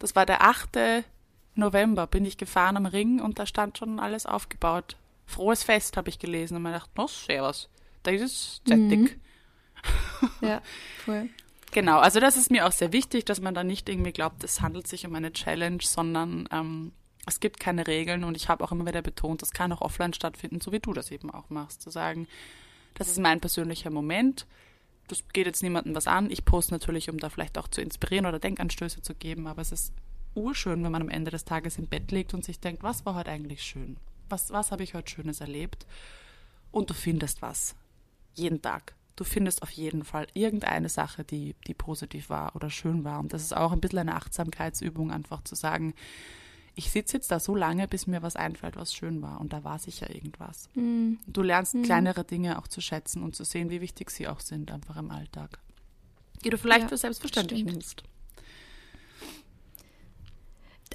das 0.00 0.16
war 0.16 0.26
der 0.26 0.42
8. 0.42 1.04
November, 1.54 2.06
bin 2.06 2.24
ich 2.24 2.36
gefahren 2.38 2.76
am 2.76 2.86
Ring 2.86 3.20
und 3.20 3.38
da 3.38 3.46
stand 3.46 3.78
schon 3.78 4.00
alles 4.00 4.26
aufgebaut. 4.26 4.96
Frohes 5.26 5.62
Fest, 5.64 5.96
habe 5.96 6.08
ich 6.08 6.18
gelesen 6.18 6.56
und 6.56 6.62
mir 6.62 6.70
gedacht, 6.72 6.90
no, 6.96 7.06
servus, 7.08 7.68
das 8.04 8.20
ist 8.20 8.62
zettig. 8.66 9.18
Ja, 10.40 10.60
voll. 11.04 11.28
Genau, 11.76 11.98
also 11.98 12.20
das 12.20 12.38
ist 12.38 12.50
mir 12.50 12.66
auch 12.66 12.72
sehr 12.72 12.94
wichtig, 12.94 13.26
dass 13.26 13.42
man 13.42 13.52
da 13.52 13.62
nicht 13.62 13.86
irgendwie 13.90 14.12
glaubt, 14.12 14.42
es 14.42 14.62
handelt 14.62 14.86
sich 14.86 15.06
um 15.06 15.14
eine 15.14 15.34
Challenge, 15.34 15.82
sondern 15.82 16.48
ähm, 16.50 16.92
es 17.26 17.38
gibt 17.38 17.60
keine 17.60 17.86
Regeln 17.86 18.24
und 18.24 18.34
ich 18.34 18.48
habe 18.48 18.64
auch 18.64 18.72
immer 18.72 18.86
wieder 18.86 19.02
betont, 19.02 19.42
das 19.42 19.50
kann 19.50 19.72
auch 19.72 19.82
offline 19.82 20.14
stattfinden, 20.14 20.62
so 20.62 20.72
wie 20.72 20.78
du 20.78 20.94
das 20.94 21.10
eben 21.10 21.30
auch 21.30 21.50
machst, 21.50 21.82
zu 21.82 21.90
sagen, 21.90 22.28
das 22.94 23.08
ist 23.08 23.18
mein 23.18 23.40
persönlicher 23.40 23.90
Moment, 23.90 24.46
das 25.08 25.28
geht 25.34 25.44
jetzt 25.44 25.62
niemandem 25.62 25.94
was 25.94 26.06
an, 26.06 26.30
ich 26.30 26.46
poste 26.46 26.72
natürlich, 26.72 27.10
um 27.10 27.18
da 27.18 27.28
vielleicht 27.28 27.58
auch 27.58 27.68
zu 27.68 27.82
inspirieren 27.82 28.24
oder 28.24 28.38
Denkanstöße 28.38 29.02
zu 29.02 29.14
geben, 29.14 29.46
aber 29.46 29.60
es 29.60 29.70
ist 29.70 29.92
urschön, 30.34 30.82
wenn 30.82 30.92
man 30.92 31.02
am 31.02 31.10
Ende 31.10 31.30
des 31.30 31.44
Tages 31.44 31.76
im 31.76 31.88
Bett 31.88 32.10
liegt 32.10 32.32
und 32.32 32.42
sich 32.42 32.58
denkt, 32.58 32.84
was 32.84 33.04
war 33.04 33.16
heute 33.16 33.32
eigentlich 33.32 33.62
schön? 33.62 33.98
Was, 34.30 34.50
was 34.50 34.72
habe 34.72 34.82
ich 34.82 34.94
heute 34.94 35.10
Schönes 35.10 35.42
erlebt? 35.42 35.86
Und 36.70 36.88
du 36.88 36.94
findest 36.94 37.42
was. 37.42 37.74
Jeden 38.32 38.62
Tag. 38.62 38.94
Du 39.16 39.24
findest 39.24 39.62
auf 39.62 39.70
jeden 39.70 40.04
Fall 40.04 40.26
irgendeine 40.34 40.88
Sache, 40.88 41.24
die, 41.24 41.54
die 41.66 41.74
positiv 41.74 42.28
war 42.28 42.54
oder 42.54 42.68
schön 42.70 43.02
war. 43.02 43.20
Und 43.20 43.32
das 43.32 43.42
ist 43.42 43.56
auch 43.56 43.72
ein 43.72 43.80
bisschen 43.80 44.00
eine 44.00 44.14
Achtsamkeitsübung, 44.14 45.10
einfach 45.10 45.42
zu 45.42 45.54
sagen, 45.54 45.94
ich 46.74 46.90
sitze 46.90 47.16
jetzt 47.16 47.30
da 47.30 47.40
so 47.40 47.54
lange, 47.56 47.88
bis 47.88 48.06
mir 48.06 48.22
was 48.22 48.36
einfällt, 48.36 48.76
was 48.76 48.94
schön 48.94 49.22
war. 49.22 49.40
Und 49.40 49.54
da 49.54 49.64
war 49.64 49.78
sicher 49.78 50.14
irgendwas. 50.14 50.68
Du 50.74 51.42
lernst 51.42 51.74
kleinere 51.82 52.24
Dinge 52.24 52.58
auch 52.58 52.68
zu 52.68 52.82
schätzen 52.82 53.22
und 53.22 53.34
zu 53.34 53.44
sehen, 53.44 53.70
wie 53.70 53.80
wichtig 53.80 54.10
sie 54.10 54.28
auch 54.28 54.40
sind, 54.40 54.70
einfach 54.70 54.96
im 54.98 55.10
Alltag. 55.10 55.58
Die 56.44 56.50
du 56.50 56.58
vielleicht 56.58 56.82
Ja, 56.82 56.88
für 56.88 56.98
selbstverständlich 56.98 57.64
nimmst. 57.64 58.02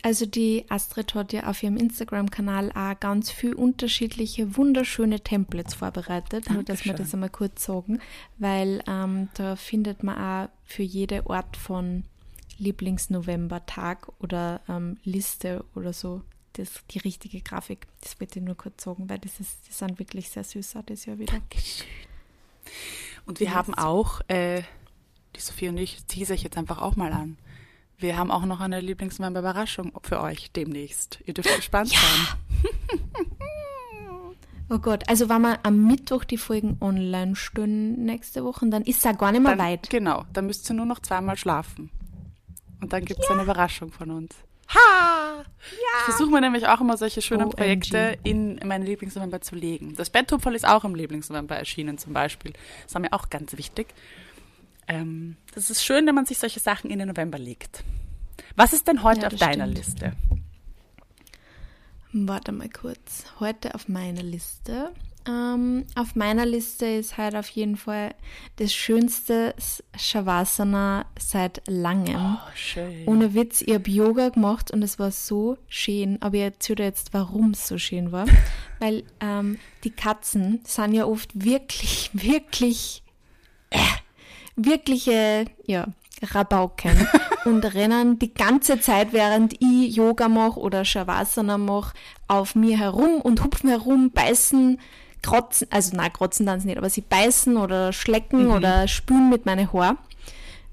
Also 0.03 0.25
die 0.25 0.65
Astrid 0.69 1.13
hat 1.13 1.31
ja 1.31 1.43
auf 1.47 1.61
ihrem 1.61 1.77
Instagram-Kanal 1.77 2.71
auch 2.71 2.99
ganz 2.99 3.29
viel 3.29 3.53
unterschiedliche, 3.53 4.57
wunderschöne 4.57 5.19
Templates 5.21 5.75
vorbereitet. 5.75 6.49
Nur, 6.49 6.63
dass 6.63 6.85
wir 6.85 6.93
Dankeschön. 6.93 6.95
das 6.97 7.13
einmal 7.13 7.29
kurz 7.29 7.65
sagen, 7.65 7.99
weil 8.39 8.83
ähm, 8.87 9.29
da 9.35 9.55
findet 9.55 10.01
man 10.03 10.17
auch 10.17 10.49
für 10.65 10.83
jede 10.83 11.29
Art 11.29 11.55
von 11.55 12.03
Lieblings-November-Tag 12.57 14.11
oder 14.19 14.61
ähm, 14.67 14.97
Liste 15.03 15.63
oder 15.75 15.93
so 15.93 16.21
das, 16.53 16.69
die 16.91 16.99
richtige 16.99 17.41
Grafik. 17.41 17.87
Das 18.01 18.19
wollte 18.19 18.39
ich 18.39 18.45
nur 18.45 18.55
kurz 18.57 18.83
sagen, 18.83 19.09
weil 19.09 19.19
das, 19.19 19.39
ist, 19.39 19.57
das 19.67 19.79
sind 19.79 19.99
wirklich 19.99 20.29
sehr 20.29 20.43
süß 20.43 20.75
auch 20.77 20.83
das 20.85 21.05
Jahr 21.05 21.17
wieder. 21.19 21.39
Und 23.25 23.39
wir 23.39 23.47
Yes. 23.47 23.55
haben 23.55 23.73
auch, 23.75 24.21
äh, 24.27 24.63
die 25.35 25.39
Sophie 25.39 25.69
und 25.69 25.77
ich, 25.77 26.03
tease 26.05 26.33
ich 26.33 26.43
jetzt 26.43 26.57
einfach 26.57 26.81
auch 26.81 26.95
mal 26.95 27.13
an. 27.13 27.37
Wir 28.01 28.17
haben 28.17 28.31
auch 28.31 28.45
noch 28.45 28.59
eine 28.59 28.81
Lieblingsmember-Überraschung 28.81 29.93
für 30.01 30.21
euch 30.21 30.51
demnächst. 30.51 31.19
Ihr 31.25 31.35
dürft 31.35 31.55
gespannt 31.55 31.89
sein. 31.89 32.37
Oh 34.69 34.79
Gott, 34.79 35.07
also 35.07 35.29
wenn 35.29 35.41
wir 35.41 35.59
am 35.63 35.85
Mittwoch 35.85 36.23
die 36.23 36.37
Folgen 36.37 36.77
online 36.81 37.35
stellen 37.35 38.05
nächste 38.05 38.43
Woche, 38.43 38.67
dann 38.69 38.83
ist 38.83 38.99
es 38.99 39.05
auch 39.05 39.17
gar 39.17 39.31
nicht 39.31 39.41
mehr 39.41 39.55
Dann, 39.55 39.65
weit. 39.65 39.89
Genau, 39.89 40.25
dann 40.33 40.47
müsst 40.47 40.69
ihr 40.71 40.73
nur 40.73 40.85
noch 40.85 40.99
zweimal 40.99 41.37
schlafen. 41.37 41.91
Und 42.81 42.91
dann 42.91 43.05
gibt 43.05 43.19
es 43.19 43.27
ja. 43.27 43.33
eine 43.33 43.43
Überraschung 43.43 43.91
von 43.91 44.09
uns. 44.09 44.33
Ha! 44.69 45.43
Ja. 45.43 45.45
Ich 45.99 46.03
versuche 46.05 46.31
mir 46.31 46.41
nämlich 46.41 46.67
auch 46.67 46.81
immer 46.81 46.97
solche 46.97 47.21
schönen 47.21 47.47
OMG. 47.47 47.55
Projekte 47.55 48.17
in 48.23 48.59
meine 48.65 48.85
Lieblingsnovember 48.85 49.41
zu 49.41 49.55
legen. 49.55 49.93
Das 49.95 50.09
Betthupferl 50.09 50.55
ist 50.55 50.67
auch 50.67 50.85
im 50.85 50.95
Lieblingsnovember 50.95 51.55
erschienen 51.55 51.97
zum 51.97 52.13
Beispiel. 52.13 52.53
Das 52.83 52.95
war 52.95 53.01
mir 53.01 53.13
auch 53.13 53.29
ganz 53.29 53.57
wichtig. 53.57 53.93
Ähm, 54.91 55.37
das 55.53 55.69
ist 55.69 55.83
schön, 55.83 56.05
wenn 56.05 56.15
man 56.15 56.25
sich 56.25 56.37
solche 56.37 56.59
Sachen 56.59 56.89
in 56.89 56.99
den 56.99 57.07
November 57.07 57.37
legt. 57.37 57.83
Was 58.55 58.73
ist 58.73 58.87
denn 58.87 59.03
heute 59.03 59.21
ja, 59.21 59.27
auf 59.27 59.35
deiner 59.35 59.65
stimmt. 59.65 59.77
Liste? 59.77 60.13
Warte 62.13 62.51
mal 62.51 62.69
kurz. 62.69 63.25
Heute 63.39 63.73
auf 63.73 63.87
meiner 63.87 64.23
Liste 64.23 64.91
ähm, 65.27 65.85
auf 65.95 66.15
meiner 66.15 66.45
Liste 66.45 66.85
ist 66.85 67.17
halt 67.17 67.35
auf 67.35 67.47
jeden 67.49 67.77
Fall 67.77 68.15
das 68.55 68.73
schönste 68.73 69.53
Shavasana 69.95 71.05
seit 71.19 71.61
langem. 71.67 72.37
Oh, 72.37 72.49
schön. 72.55 73.07
Ohne 73.07 73.33
Witz, 73.35 73.61
ich 73.61 73.73
habe 73.73 73.89
Yoga 73.89 74.29
gemacht 74.29 74.71
und 74.71 74.81
es 74.81 74.97
war 74.97 75.11
so 75.11 75.57
schön. 75.67 76.19
Aber 76.21 76.35
ich 76.35 76.41
erzähle 76.41 76.85
jetzt, 76.85 77.13
warum 77.13 77.51
es 77.51 77.67
so 77.67 77.77
schön 77.77 78.11
war. 78.11 78.25
Weil 78.79 79.03
ähm, 79.19 79.59
die 79.83 79.91
Katzen 79.91 80.61
sind 80.65 80.93
ja 80.93 81.05
oft 81.05 81.29
wirklich, 81.35 82.09
wirklich, 82.13 83.03
äh, 83.69 83.77
wirkliche, 84.65 85.45
ja, 85.65 85.87
Rabauken 86.21 87.07
und 87.45 87.63
rennen 87.73 88.19
die 88.19 88.33
ganze 88.33 88.79
Zeit, 88.79 89.13
während 89.13 89.53
ich 89.53 89.95
Yoga 89.95 90.29
mache 90.29 90.59
oder 90.59 90.85
Shavasana 90.85 91.57
mache, 91.57 91.95
auf 92.27 92.55
mir 92.55 92.77
herum 92.77 93.21
und 93.21 93.43
hupfen 93.43 93.69
herum, 93.69 94.11
beißen 94.11 94.79
krotzen, 95.21 95.67
also 95.71 95.95
nein, 95.95 96.13
krotzen 96.13 96.45
dann 96.45 96.61
nicht, 96.61 96.77
aber 96.77 96.89
sie 96.89 97.01
beißen 97.01 97.57
oder 97.57 97.93
schlecken 97.93 98.45
mhm. 98.45 98.51
oder 98.51 98.87
spülen 98.87 99.29
mit 99.29 99.45
meinen 99.45 99.71
Haaren. 99.71 99.97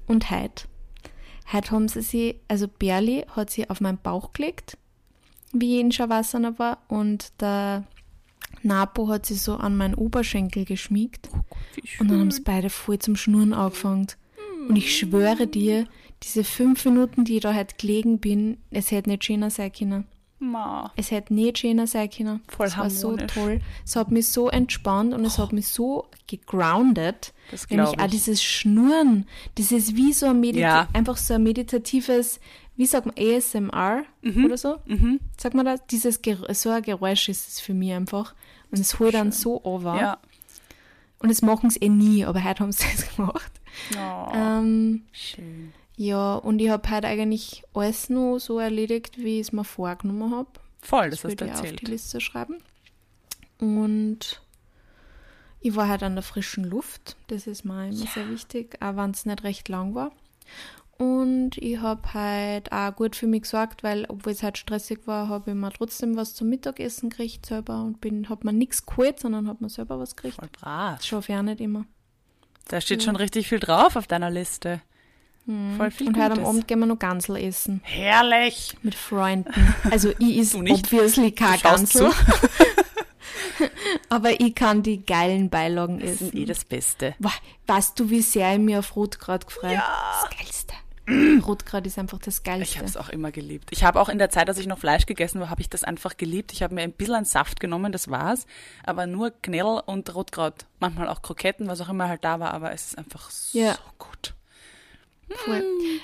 Und 0.07 0.31
heute, 0.31 0.65
heute 1.51 1.71
haben 1.71 1.87
sie 1.87 2.01
sie, 2.01 2.39
also 2.47 2.67
Berli 2.67 3.25
hat 3.35 3.49
sie 3.49 3.69
auf 3.69 3.81
meinen 3.81 3.99
Bauch 3.99 4.33
gelegt, 4.33 4.77
wie 5.51 5.75
ich 5.75 5.81
in 5.81 5.91
Shavasana 5.91 6.57
war, 6.57 6.79
und 6.87 7.31
der 7.41 7.83
Napo 8.63 9.07
hat 9.07 9.25
sie 9.25 9.35
so 9.35 9.55
an 9.55 9.77
meinen 9.77 9.93
Oberschenkel 9.93 10.65
geschmiegt. 10.65 11.29
Oh 11.33 11.39
Gott, 11.49 11.59
und 11.99 12.09
dann 12.09 12.19
haben 12.19 12.31
sie 12.31 12.41
beide 12.41 12.69
voll 12.69 12.99
zum 12.99 13.15
Schnurren 13.15 13.53
angefangen. 13.53 14.07
Und 14.67 14.75
ich 14.75 14.97
schwöre 14.97 15.47
dir, 15.47 15.85
diese 16.23 16.43
fünf 16.43 16.85
Minuten, 16.85 17.25
die 17.25 17.37
ich 17.37 17.41
da 17.41 17.53
heute 17.53 17.75
gelegen 17.77 18.19
bin, 18.19 18.57
es 18.71 18.91
hätte 18.91 19.09
nicht 19.09 19.23
schöner 19.23 19.49
sein 19.49 19.71
können. 19.71 20.05
Ma. 20.39 20.91
Es 20.95 21.11
hätte 21.11 21.33
nicht 21.33 21.59
schöner 21.59 21.85
sein 21.85 22.09
können. 22.09 22.41
Voll 22.47 22.67
es 22.67 22.77
war 22.77 22.89
so 22.89 23.17
toll. 23.17 23.59
Es 23.85 23.95
hat 23.95 24.09
mich 24.09 24.27
so 24.29 24.49
entspannt 24.49 25.13
und 25.13 25.23
oh. 25.23 25.27
es 25.27 25.37
hat 25.37 25.51
mich 25.51 25.67
so 25.67 26.07
gegroundet. 26.27 27.33
Das 27.51 27.69
Nämlich 27.69 27.93
ich. 27.93 27.99
auch 27.99 28.07
dieses 28.07 28.41
Schnurren, 28.41 29.25
dieses 29.57 29.95
wie 29.95 30.13
so 30.13 30.27
ein 30.27 30.39
Medita 30.39 30.61
ja. 30.61 30.87
einfach 30.93 31.17
so 31.17 31.33
ein 31.33 31.43
meditatives, 31.43 32.39
wie 32.77 32.85
sagt 32.85 33.05
man, 33.05 33.15
ASMR 33.17 34.03
mhm. 34.21 34.45
oder 34.45 34.57
so? 34.57 34.77
Mhm. 34.85 35.19
Sagt 35.37 35.55
man 35.55 35.65
das? 35.65 35.85
Dieses 35.87 36.21
so 36.53 36.69
ein 36.69 36.83
Geräusch 36.83 37.27
ist 37.27 37.47
es 37.49 37.59
für 37.59 37.73
mich 37.73 37.91
einfach. 37.91 38.33
Und 38.71 38.79
es 38.79 38.99
holt 38.99 39.15
dann 39.15 39.31
so 39.31 39.63
over. 39.65 39.99
Ja. 39.99 40.19
Und 41.19 41.29
es 41.29 41.41
machen 41.41 41.69
sie 41.69 41.79
eh 41.79 41.89
nie, 41.89 42.23
aber 42.23 42.43
heute 42.43 42.63
haben 42.63 42.71
sie 42.71 42.85
es 42.93 43.15
gemacht. 43.15 43.51
Oh, 43.97 44.31
ähm, 44.33 45.03
schön. 45.11 45.73
Ja, 45.99 46.35
und 46.35 46.59
ich 46.59 46.69
habe 46.69 46.89
halt 46.89 47.03
eigentlich 47.03 47.61
alles 47.73 48.09
nur 48.09 48.39
so 48.39 48.57
erledigt, 48.57 49.17
wie 49.17 49.41
ich 49.41 49.47
es 49.47 49.51
mir 49.51 49.65
vorgenommen 49.65 50.33
habe. 50.33 50.47
Voll, 50.79 51.09
das, 51.09 51.23
das 51.23 51.31
hast 51.31 51.41
du 51.41 51.45
erzählt. 51.45 51.73
auf 51.73 51.79
die 51.81 51.85
Liste 51.87 52.21
schreiben. 52.21 52.59
Und 53.59 54.41
ich 55.59 55.75
war 55.75 55.89
halt 55.89 56.01
an 56.03 56.15
der 56.15 56.23
frischen 56.23 56.63
Luft. 56.63 57.17
Das 57.27 57.47
ist 57.47 57.65
mir 57.65 57.89
immer 57.89 57.93
ja. 57.97 58.07
sehr 58.13 58.29
wichtig, 58.29 58.77
auch 58.81 58.95
wenn 58.95 59.11
es 59.11 59.25
nicht 59.25 59.43
recht 59.43 59.67
lang 59.67 59.93
war. 59.93 60.13
Und 60.97 61.57
ich 61.57 61.79
habe 61.79 62.13
halt 62.13 62.71
auch 62.71 62.95
gut 62.95 63.17
für 63.17 63.27
mich 63.27 63.41
gesorgt, 63.41 63.83
weil, 63.83 64.05
obwohl 64.07 64.31
es 64.31 64.41
halt 64.41 64.57
stressig 64.57 65.05
war, 65.05 65.27
habe 65.27 65.51
ich 65.51 65.57
mir 65.57 65.73
trotzdem 65.73 66.15
was 66.15 66.33
zum 66.33 66.47
Mittagessen 66.47 67.09
gekriegt 67.09 67.45
selber 67.45 67.83
und 67.83 67.99
bin, 67.99 68.29
habe 68.29 68.45
mir 68.45 68.53
nichts 68.53 68.85
geholt, 68.85 69.19
sondern 69.19 69.49
habe 69.49 69.65
mir 69.65 69.69
selber 69.69 69.99
was 69.99 70.15
gekriegt. 70.15 70.35
Voll 70.35 70.49
brav. 70.53 70.99
Das 70.99 71.07
schaffe 71.07 71.33
ich 71.33 71.37
auch 71.37 71.43
nicht 71.43 71.59
immer. 71.59 71.83
Da 72.69 72.79
steht 72.79 73.01
ja. 73.01 73.07
schon 73.07 73.17
richtig 73.17 73.49
viel 73.49 73.59
drauf 73.59 73.97
auf 73.97 74.07
deiner 74.07 74.29
Liste. 74.29 74.81
Hm. 75.49 75.77
Voll 75.77 75.89
viel 75.89 76.07
Und 76.07 76.13
Gutes. 76.13 76.29
heute 76.29 76.41
am 76.41 76.45
Abend 76.45 76.67
gehen 76.67 76.79
wir 76.79 76.85
noch 76.85 76.99
Gansel 76.99 77.37
essen. 77.37 77.81
Herrlich! 77.83 78.77
Mit 78.83 78.93
Freunden. 78.93 79.51
Also 79.89 80.11
ich 80.19 80.37
is 80.37 80.53
obviously 80.53 81.31
kein 81.31 81.59
Gansel. 81.59 82.11
Aber 84.09 84.39
ich 84.39 84.53
kann 84.53 84.83
die 84.83 85.03
geilen 85.03 85.49
Beilagen 85.49 85.99
essen. 86.01 86.11
Das 86.11 86.21
ist 86.21 86.35
eh 86.35 86.45
das 86.45 86.65
Beste. 86.65 87.15
Weißt 87.65 87.99
du, 87.99 88.11
wie 88.11 88.21
sehr 88.21 88.53
ich 88.53 88.59
mir 88.59 88.77
auf 88.77 88.95
Rotkraut 88.95 89.47
gefreut 89.47 89.71
ja. 89.71 90.21
Das 90.21 90.37
Geilste. 90.37 90.75
Rotkraut 91.47 91.87
ist 91.87 91.97
einfach 91.97 92.19
das 92.19 92.43
Geilste. 92.43 92.71
Ich 92.71 92.77
habe 92.77 92.87
es 92.87 92.95
auch 92.95 93.09
immer 93.09 93.31
geliebt. 93.31 93.69
Ich 93.71 93.83
habe 93.83 93.99
auch 93.99 94.09
in 94.09 94.19
der 94.19 94.29
Zeit, 94.29 94.49
als 94.49 94.59
ich 94.59 94.67
noch 94.67 94.77
Fleisch 94.77 95.07
gegessen 95.07 95.39
habe, 95.39 95.49
habe 95.49 95.61
ich 95.61 95.69
das 95.69 95.83
einfach 95.83 96.15
geliebt. 96.17 96.53
Ich 96.53 96.61
habe 96.61 96.75
mir 96.75 96.81
ein 96.81 96.93
bisschen 96.93 97.25
Saft 97.25 97.59
genommen, 97.59 97.91
das 97.91 98.07
war's. 98.11 98.45
Aber 98.85 99.07
nur 99.07 99.31
Knädel 99.41 99.81
und 99.83 100.13
Rotkraut. 100.13 100.67
Manchmal 100.79 101.09
auch 101.09 101.23
Kroketten, 101.23 101.67
was 101.67 101.81
auch 101.81 101.89
immer 101.89 102.07
halt 102.07 102.23
da 102.23 102.39
war. 102.39 102.53
Aber 102.53 102.71
es 102.71 102.89
ist 102.89 102.99
einfach 102.99 103.31
so 103.31 103.57
ja. 103.57 103.75
gut. 103.97 104.35
Voll. 105.35 105.63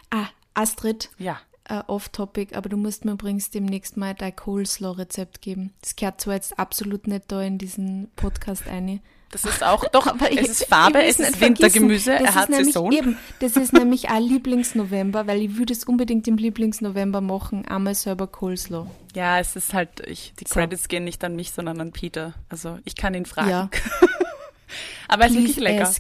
Ah, 0.09 0.27
Astrid. 0.53 1.09
Ja. 1.17 1.39
Uh, 1.67 1.81
Off-Topic, 1.87 2.55
aber 2.55 2.69
du 2.69 2.77
musst 2.77 3.05
mir 3.05 3.13
übrigens 3.13 3.49
demnächst 3.49 3.97
mal 3.97 4.13
dein 4.13 4.35
Coleslaw-Rezept 4.35 5.41
geben. 5.41 5.73
Das 5.81 5.95
gehört 5.95 6.21
zwar 6.21 6.35
jetzt 6.35 6.59
absolut 6.59 7.07
nicht 7.07 7.31
da 7.31 7.41
in 7.41 7.57
diesen 7.57 8.11
Podcast 8.15 8.67
ein. 8.67 9.01
Das 9.31 9.43
ist 9.43 9.63
auch, 9.63 9.83
doch, 9.91 10.07
aber 10.07 10.31
es 10.31 10.47
ist 10.47 10.65
Farbe, 10.65 11.03
es 11.03 11.19
ist 11.19 11.41
Wintergemüse, 11.41 12.13
er 12.13 12.35
hat 12.35 12.53
Saison. 12.53 12.91
Eben, 12.91 13.17
das 13.39 13.57
ist 13.57 13.73
nämlich 13.73 14.09
auch 14.09 14.19
Lieblingsnovember, 14.19 15.27
weil 15.27 15.41
ich 15.41 15.57
würde 15.57 15.73
es 15.73 15.83
unbedingt 15.83 16.27
im 16.27 16.37
Lieblingsnovember 16.37 17.19
machen, 17.19 17.65
einmal 17.67 17.95
selber 17.95 18.27
Coleslaw. 18.27 18.87
Ja, 19.15 19.39
es 19.39 19.55
ist 19.55 19.73
halt, 19.73 20.01
ich, 20.07 20.33
die 20.39 20.45
Credits 20.45 20.83
so. 20.83 20.87
gehen 20.87 21.03
nicht 21.03 21.23
an 21.23 21.35
mich, 21.35 21.51
sondern 21.51 21.81
an 21.81 21.91
Peter. 21.91 22.33
Also 22.47 22.77
ich 22.85 22.95
kann 22.95 23.13
ihn 23.13 23.25
fragen. 23.25 23.49
Ja. 23.49 23.69
Aber 25.07 25.25
es 25.25 25.31
ist 25.31 25.37
wirklich 25.37 25.57
lecker. 25.57 25.91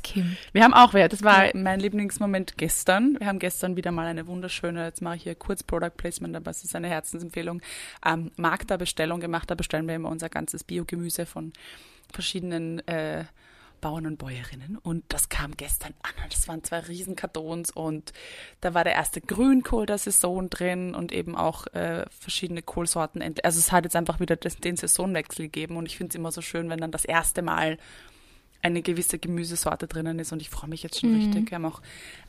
Wir 0.53 0.63
haben 0.63 0.73
auch, 0.73 0.91
das 0.91 1.23
war 1.23 1.49
mein 1.53 1.79
Lieblingsmoment 1.79 2.57
gestern. 2.57 3.17
Wir 3.19 3.27
haben 3.27 3.39
gestern 3.39 3.75
wieder 3.75 3.91
mal 3.91 4.05
eine 4.05 4.27
wunderschöne, 4.27 4.85
jetzt 4.85 5.01
mache 5.01 5.17
ich 5.17 5.23
hier 5.23 5.35
kurz 5.35 5.63
Product 5.63 5.95
Placement, 5.97 6.35
aber 6.35 6.51
es 6.51 6.63
ist 6.63 6.75
eine 6.75 6.87
Herzensempfehlung, 6.87 7.61
ähm, 8.05 8.31
Magda-Bestellung 8.35 9.19
gemacht. 9.19 9.49
Da 9.49 9.55
bestellen 9.55 9.87
wir 9.87 9.95
immer 9.95 10.09
unser 10.09 10.29
ganzes 10.29 10.63
Biogemüse 10.63 11.25
von 11.25 11.53
verschiedenen 12.11 12.85
äh, 12.87 13.25
Bauern 13.81 14.07
und 14.07 14.17
Bäuerinnen. 14.17 14.77
Und 14.81 15.03
das 15.09 15.29
kam 15.29 15.55
gestern 15.55 15.93
an. 16.01 16.29
Das 16.31 16.47
waren 16.47 16.63
zwei 16.63 16.79
Riesenkartons 16.79 17.69
und 17.71 18.13
da 18.61 18.73
war 18.73 18.83
der 18.83 18.93
erste 18.93 19.21
Grünkohl 19.21 19.85
der 19.85 19.99
Saison 19.99 20.49
drin 20.49 20.95
und 20.95 21.11
eben 21.11 21.35
auch 21.35 21.67
äh, 21.67 22.05
verschiedene 22.09 22.61
Kohlsorten. 22.63 23.21
Also 23.43 23.59
es 23.59 23.71
hat 23.71 23.83
jetzt 23.83 23.95
einfach 23.95 24.19
wieder 24.19 24.37
den 24.37 24.75
Saisonwechsel 24.75 25.45
gegeben 25.45 25.77
und 25.77 25.85
ich 25.85 25.97
finde 25.97 26.09
es 26.09 26.15
immer 26.15 26.31
so 26.31 26.41
schön, 26.41 26.69
wenn 26.69 26.79
dann 26.79 26.91
das 26.91 27.05
erste 27.05 27.43
Mal 27.43 27.77
eine 28.65 28.81
gewisse 28.81 29.19
Gemüsesorte 29.19 29.85
drinnen 29.85 30.17
ist 30.17 30.33
und 30.33 30.41
ich 30.41 30.49
freue 30.49 30.71
mich 30.71 30.81
jetzt 30.81 30.99
schon 30.99 31.11
mhm. 31.11 31.17
richtig. 31.17 31.51
Wir 31.51 31.57
haben 31.57 31.65
auch 31.65 31.81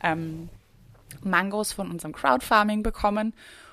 ähm, 0.02 0.50
Mangos 1.22 1.72
von 1.72 1.90
unserem 1.90 2.12
Crowdfarming 2.12 2.82
bekommen 2.82 3.32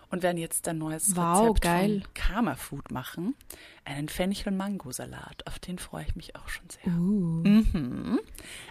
und 0.09 0.23
werden 0.23 0.37
jetzt 0.37 0.65
ein 0.69 0.77
neues 0.77 1.13
wow, 1.13 1.41
Rezept 1.41 1.61
geil. 1.61 2.03
von 2.03 2.13
Karma 2.13 2.55
Food 2.55 2.89
machen. 2.89 3.35
Einen 3.83 4.07
Fenchel-Mango-Salat. 4.07 5.45
Auf 5.45 5.59
den 5.59 5.77
freue 5.77 6.05
ich 6.07 6.15
mich 6.15 6.37
auch 6.37 6.47
schon 6.47 6.63
sehr. 6.69 6.93
Uh. 6.93 7.43
Mhm. 7.43 8.19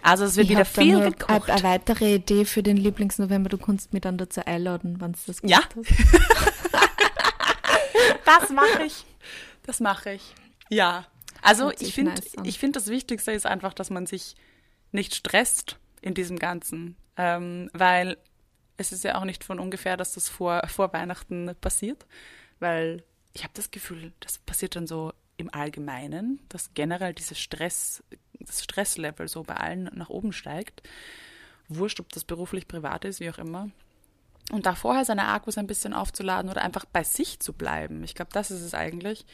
Also 0.01 0.23
es 0.23 0.37
wird 0.37 0.45
ich 0.45 0.51
wieder 0.51 0.65
viel 0.65 0.99
dann 0.99 1.11
gekocht. 1.11 1.51
Eine 1.51 1.61
weitere 1.61 2.15
Idee 2.15 2.45
für 2.45 2.63
den 2.63 2.77
Lieblingsnovember. 2.77 3.49
Du 3.49 3.59
kannst 3.59 3.93
mich 3.93 4.01
dann 4.01 4.17
dazu 4.17 4.43
einladen, 4.43 5.01
wenn 5.01 5.11
es 5.11 5.25
das 5.25 5.39
Ja. 5.43 5.59
das 8.25 8.49
mache 8.49 8.85
ich. 8.87 9.05
Das 9.67 9.79
mache 9.79 10.13
ich. 10.13 10.33
Ja. 10.69 11.05
Also 11.43 11.71
ich 11.79 11.93
finde, 11.93 12.13
nice 12.13 12.35
ich 12.43 12.59
finde, 12.59 12.79
das 12.79 12.87
Wichtigste 12.87 13.31
ist 13.31 13.45
einfach, 13.45 13.73
dass 13.73 13.89
man 13.89 14.05
sich 14.05 14.35
nicht 14.91 15.15
stresst 15.15 15.77
in 16.01 16.13
diesem 16.13 16.39
Ganzen, 16.39 16.95
ähm, 17.17 17.69
weil 17.73 18.17
es 18.77 18.91
ist 18.91 19.03
ja 19.03 19.19
auch 19.19 19.25
nicht 19.25 19.43
von 19.43 19.59
ungefähr, 19.59 19.97
dass 19.97 20.13
das 20.13 20.29
vor, 20.29 20.67
vor 20.67 20.93
Weihnachten 20.93 21.55
passiert, 21.61 22.05
weil 22.59 23.03
ich 23.33 23.43
habe 23.43 23.53
das 23.55 23.71
Gefühl, 23.71 24.13
das 24.19 24.37
passiert 24.39 24.75
dann 24.75 24.87
so 24.87 25.13
im 25.37 25.53
Allgemeinen, 25.53 26.39
dass 26.49 26.73
generell 26.73 27.13
dieses 27.13 27.39
Stress, 27.39 28.03
das 28.39 28.63
Stresslevel 28.63 29.27
so 29.27 29.43
bei 29.43 29.55
allen 29.55 29.89
nach 29.93 30.09
oben 30.09 30.31
steigt. 30.31 30.83
Wurscht, 31.67 31.99
ob 31.99 32.09
das 32.09 32.23
beruflich, 32.23 32.67
privat 32.67 33.05
ist, 33.05 33.19
wie 33.19 33.29
auch 33.29 33.37
immer. 33.37 33.69
Und 34.53 34.67
da 34.67 34.75
vorher 34.75 35.03
seine 35.03 35.29
Akkus 35.29 35.57
ein 35.57 35.65
bisschen 35.65 35.95
aufzuladen 35.95 36.51
oder 36.51 36.61
einfach 36.61 36.85
bei 36.85 37.03
sich 37.03 37.39
zu 37.39 37.53
bleiben. 37.53 38.03
Ich 38.03 38.13
glaube, 38.13 38.29
das 38.33 38.51
ist 38.51 38.61
es 38.61 38.75
eigentlich. 38.75 39.25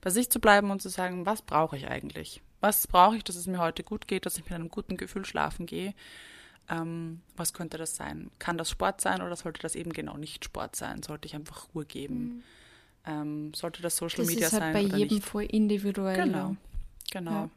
Bei 0.00 0.10
sich 0.10 0.30
zu 0.30 0.38
bleiben 0.38 0.70
und 0.70 0.80
zu 0.80 0.88
sagen, 0.88 1.26
was 1.26 1.42
brauche 1.42 1.76
ich 1.76 1.88
eigentlich? 1.88 2.40
Was 2.60 2.86
brauche 2.86 3.16
ich, 3.16 3.24
dass 3.24 3.34
es 3.34 3.48
mir 3.48 3.58
heute 3.58 3.82
gut 3.82 4.06
geht, 4.06 4.24
dass 4.24 4.38
ich 4.38 4.44
mit 4.44 4.52
einem 4.52 4.68
guten 4.68 4.96
Gefühl 4.96 5.24
schlafen 5.24 5.66
gehe? 5.66 5.94
Ähm, 6.68 7.22
was 7.36 7.54
könnte 7.54 7.76
das 7.76 7.96
sein? 7.96 8.30
Kann 8.38 8.56
das 8.56 8.70
Sport 8.70 9.00
sein 9.00 9.20
oder 9.20 9.34
sollte 9.34 9.60
das 9.60 9.74
eben 9.74 9.92
genau 9.92 10.16
nicht 10.16 10.44
Sport 10.44 10.76
sein? 10.76 11.02
Sollte 11.02 11.26
ich 11.26 11.34
einfach 11.34 11.66
Ruhe 11.74 11.84
geben? 11.84 12.14
Mhm. 12.14 12.42
Ähm, 13.04 13.54
sollte 13.54 13.82
das 13.82 13.96
Social 13.96 14.18
das 14.18 14.28
Media 14.28 14.46
ist 14.46 14.52
halt 14.52 14.62
sein? 14.62 14.72
Bei 14.74 14.84
oder 14.84 14.96
jedem 14.96 15.16
nicht? 15.16 15.26
voll 15.26 15.44
individuell. 15.44 16.24
Genau. 16.24 16.56
Genau. 17.10 17.30
Ja. 17.32 17.50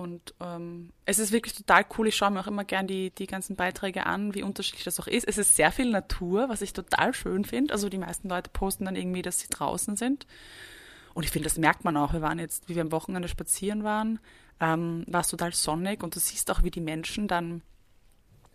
Und 0.00 0.32
ähm, 0.40 0.94
es 1.04 1.18
ist 1.18 1.30
wirklich 1.30 1.54
total 1.54 1.84
cool. 1.98 2.08
Ich 2.08 2.16
schaue 2.16 2.30
mir 2.30 2.40
auch 2.40 2.46
immer 2.46 2.64
gern 2.64 2.86
die, 2.86 3.10
die 3.10 3.26
ganzen 3.26 3.54
Beiträge 3.54 4.06
an, 4.06 4.34
wie 4.34 4.42
unterschiedlich 4.42 4.84
das 4.84 4.98
auch 4.98 5.06
ist. 5.06 5.28
Es 5.28 5.36
ist 5.36 5.56
sehr 5.56 5.70
viel 5.72 5.90
Natur, 5.90 6.48
was 6.48 6.62
ich 6.62 6.72
total 6.72 7.12
schön 7.12 7.44
finde. 7.44 7.74
Also 7.74 7.90
die 7.90 7.98
meisten 7.98 8.30
Leute 8.30 8.48
posten 8.50 8.86
dann 8.86 8.96
irgendwie, 8.96 9.20
dass 9.20 9.40
sie 9.40 9.48
draußen 9.50 9.96
sind. 9.96 10.26
Und 11.12 11.24
ich 11.24 11.30
finde, 11.30 11.44
das 11.44 11.58
merkt 11.58 11.84
man 11.84 11.98
auch. 11.98 12.14
Wir 12.14 12.22
waren 12.22 12.38
jetzt, 12.38 12.66
wie 12.66 12.76
wir 12.76 12.82
am 12.82 12.92
Wochenende 12.92 13.28
spazieren 13.28 13.84
waren, 13.84 14.20
ähm, 14.58 15.04
war 15.06 15.20
es 15.20 15.28
total 15.28 15.52
sonnig 15.52 16.02
und 16.02 16.16
du 16.16 16.18
siehst 16.18 16.50
auch, 16.50 16.62
wie 16.62 16.70
die 16.70 16.80
Menschen 16.80 17.28
dann, 17.28 17.60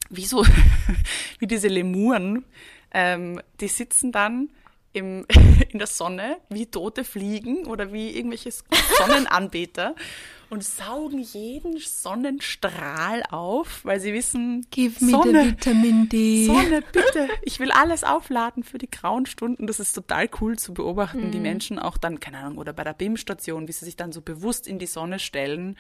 wie 0.10 0.26
so, 0.26 0.44
wie 1.40 1.46
diese 1.46 1.68
Lemuren, 1.68 2.44
ähm, 2.92 3.40
die 3.60 3.68
sitzen 3.68 4.12
dann 4.12 4.50
im, 4.96 5.26
in 5.70 5.80
der 5.80 5.88
Sonne 5.88 6.38
wie 6.50 6.66
tote 6.66 7.04
Fliegen 7.04 7.66
oder 7.66 7.92
wie 7.92 8.12
irgendwelche 8.12 8.52
Sonnenanbeter 8.52 9.96
und 10.50 10.64
saugen 10.64 11.20
jeden 11.20 11.78
Sonnenstrahl 11.80 13.24
auf, 13.30 13.84
weil 13.84 14.00
sie 14.00 14.14
wissen, 14.14 14.66
Gib 14.70 15.02
mir 15.02 15.12
Sonne, 15.12 15.46
Vitamin 15.52 16.10
D. 16.10 16.46
Sonne, 16.46 16.82
bitte. 16.92 17.28
Ich 17.44 17.60
will 17.60 17.72
alles 17.72 18.04
aufladen 18.04 18.64
für 18.64 18.78
die 18.78 18.90
grauen 18.90 19.26
Stunden. 19.26 19.68
Das 19.68 19.80
ist 19.80 19.94
total 19.94 20.30
cool 20.40 20.58
zu 20.58 20.74
beobachten, 20.74 21.28
mhm. 21.28 21.32
die 21.32 21.40
Menschen 21.40 21.80
auch 21.80 21.98
dann, 21.98 22.20
keine 22.20 22.40
Ahnung, 22.40 22.58
oder 22.58 22.74
bei 22.74 22.84
der 22.84 22.94
BIM-Station, 22.94 23.68
wie 23.68 23.72
sie 23.72 23.86
sich 23.86 23.96
dann 23.96 24.12
so 24.12 24.22
bewusst 24.22 24.68
in 24.68 24.80
die 24.80 24.88
Sonne 24.88 25.20
stellen, 25.20 25.78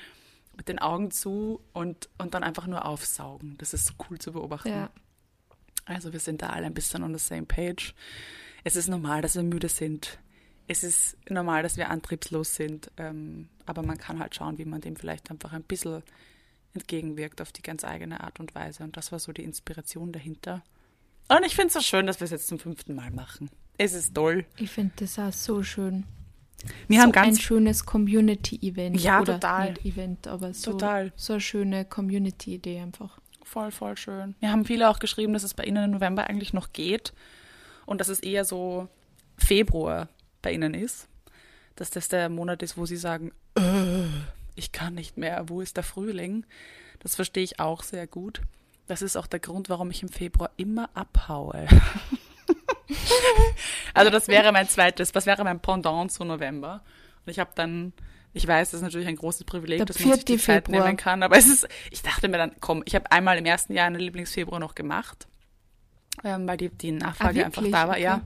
mit 0.58 0.68
den 0.68 0.80
Augen 0.80 1.12
zu 1.12 1.62
und, 1.74 2.10
und 2.18 2.34
dann 2.34 2.44
einfach 2.44 2.66
nur 2.68 2.86
aufsaugen. 2.86 3.56
Das 3.58 3.74
ist 3.74 3.88
so 3.88 3.94
cool 4.10 4.20
zu 4.20 4.32
beobachten. 4.32 4.70
Ja. 4.70 4.90
Also 5.86 6.14
wir 6.14 6.20
sind 6.20 6.42
da 6.42 6.50
alle 6.50 6.66
ein 6.66 6.74
bisschen 6.74 7.04
on 7.04 7.16
the 7.16 7.24
same 7.24 7.46
page. 7.46 7.94
Es 8.66 8.76
ist 8.76 8.90
normal, 8.90 9.22
dass 9.22 9.36
wir 9.36 9.44
müde 9.44 9.70
sind 9.70 10.20
es 10.68 10.84
ist 10.84 11.18
normal, 11.30 11.64
dass 11.64 11.78
wir 11.78 11.90
antriebslos 11.90 12.56
sind, 12.56 12.92
ähm, 12.98 13.50
aber 13.66 13.84
man 13.84 13.98
kann 13.98 14.20
halt 14.20 14.36
schauen, 14.36 14.58
wie 14.58 14.66
man 14.66 14.82
dem 14.82 14.96
vielleicht 14.96 15.30
einfach 15.30 15.54
ein 15.54 15.64
bisschen 15.64 16.02
entgegenwirkt 16.74 17.42
auf 17.42 17.52
die 17.52 17.62
ganz 17.62 17.84
eigene 17.84 18.22
Art 18.22 18.40
und 18.40 18.56
Weise. 18.56 18.84
Und 18.84 18.98
das 18.98 19.12
war 19.12 19.20
so 19.20 19.32
die 19.32 19.44
Inspiration 19.44 20.12
dahinter. 20.12 20.64
Und 21.28 21.46
ich 21.46 21.56
finde 21.56 21.68
es 21.68 21.74
so 21.74 21.82
schön, 21.82 22.08
dass 22.08 22.20
wir 22.20 22.26
es 22.26 22.32
jetzt 22.32 22.48
zum 22.48 22.60
fünften 22.60 22.96
Mal 22.96 23.12
machen. 23.12 23.50
Es 23.78 23.94
ist 23.94 24.14
toll. 24.14 24.46
Ich 24.58 24.72
finde 24.72 24.94
das 24.98 25.18
auch 25.20 25.34
so 25.34 25.64
schön. 25.64 26.06
Wir 26.88 27.00
so 27.00 27.04
haben 27.04 27.12
ganz 27.12 27.38
ein 27.38 27.42
schönes 27.42 27.86
Community-Event. 27.86 29.00
Ja, 29.00 29.22
oder 29.22 29.34
total. 29.36 29.74
Nicht 29.74 29.86
Event, 29.86 30.28
aber 30.28 30.54
so, 30.54 30.72
total. 30.72 31.14
so 31.16 31.34
eine 31.34 31.42
schöne 31.42 31.86
Community-Idee 31.86 32.80
einfach. 32.80 33.20
Voll, 33.44 33.72
voll 33.72 33.98
schön. 33.98 34.36
Wir 34.40 34.52
haben 34.52 34.66
viele 34.66 34.90
auch 34.90 35.00
geschrieben, 35.00 35.34
dass 35.34 35.44
es 35.44 35.54
bei 35.54 35.64
Ihnen 35.64 35.86
im 35.86 35.92
November 35.92 36.28
eigentlich 36.28 36.54
noch 36.54 36.74
geht 36.74 37.14
und 37.86 38.01
dass 38.01 38.08
es 38.08 38.20
eher 38.20 38.46
so 38.46 38.88
Februar 39.38 40.10
bei 40.42 40.51
ihnen 40.51 40.74
ist, 40.74 41.08
dass 41.75 41.89
das 41.89 42.08
der 42.08 42.30
Monat 42.30 42.63
ist, 42.63 42.77
wo 42.77 42.86
sie 42.86 42.98
sagen, 42.98 43.32
äh, 43.56 44.06
ich 44.56 44.72
kann 44.72 44.96
nicht 44.96 45.18
mehr, 45.18 45.50
wo 45.50 45.62
ist 45.62 45.77
der 45.77 45.84
Frühling? 45.84 46.46
Das 47.00 47.15
verstehe 47.15 47.44
ich 47.44 47.60
auch 47.60 47.84
sehr 47.84 48.08
gut. 48.08 48.42
Das 48.88 49.01
ist 49.01 49.18
auch 49.18 49.27
der 49.27 49.39
Grund, 49.39 49.70
warum 49.70 49.92
ich 49.92 50.04
im 50.04 50.10
Februar 50.10 50.51
immer 50.58 50.89
abhaue. 50.94 51.68
also 53.94 54.12
das 54.12 54.27
wäre 54.27 54.51
mein 54.51 54.70
zweites, 54.70 55.12
das 55.12 55.25
wäre 55.25 55.44
mein 55.44 55.60
Pendant 55.60 56.12
zu 56.12 56.24
November. 56.24 56.84
Und 57.25 57.32
ich 57.32 57.39
habe 57.39 57.51
dann, 57.56 57.94
ich 58.34 58.48
weiß, 58.48 58.72
das 58.72 58.80
ist 58.80 58.84
natürlich 58.84 59.08
ein 59.08 59.15
großes 59.15 59.46
Privileg, 59.46 59.80
der 59.80 59.88
dass 59.88 60.00
man 60.00 60.13
sich 60.13 60.25
die 60.25 60.38
Zeit 60.38 60.65
Februar. 60.65 60.86
nehmen 60.86 60.98
kann, 60.98 61.24
aber 61.24 61.38
es 61.38 61.48
ist, 61.48 61.68
ich 61.89 62.04
dachte 62.04 62.27
mir 62.27 62.38
dann, 62.38 62.56
komm, 62.60 62.84
ich 62.86 62.96
habe 62.96 63.12
einmal 63.12 63.38
im 63.38 63.46
ersten 63.46 63.74
Jahr 63.74 63.88
einen 63.88 64.00
Lieblingsfebruar 64.00 64.60
noch 64.60 64.75
gemacht, 64.75 65.27
ähm, 66.25 66.46
weil 66.48 66.58
die, 66.58 66.70
die 66.70 66.91
Nachfrage 66.91 67.44
ah, 67.44 67.46
einfach 67.46 67.63
da 67.63 67.88
war, 67.88 67.89
okay. 67.91 68.03
ja. 68.03 68.22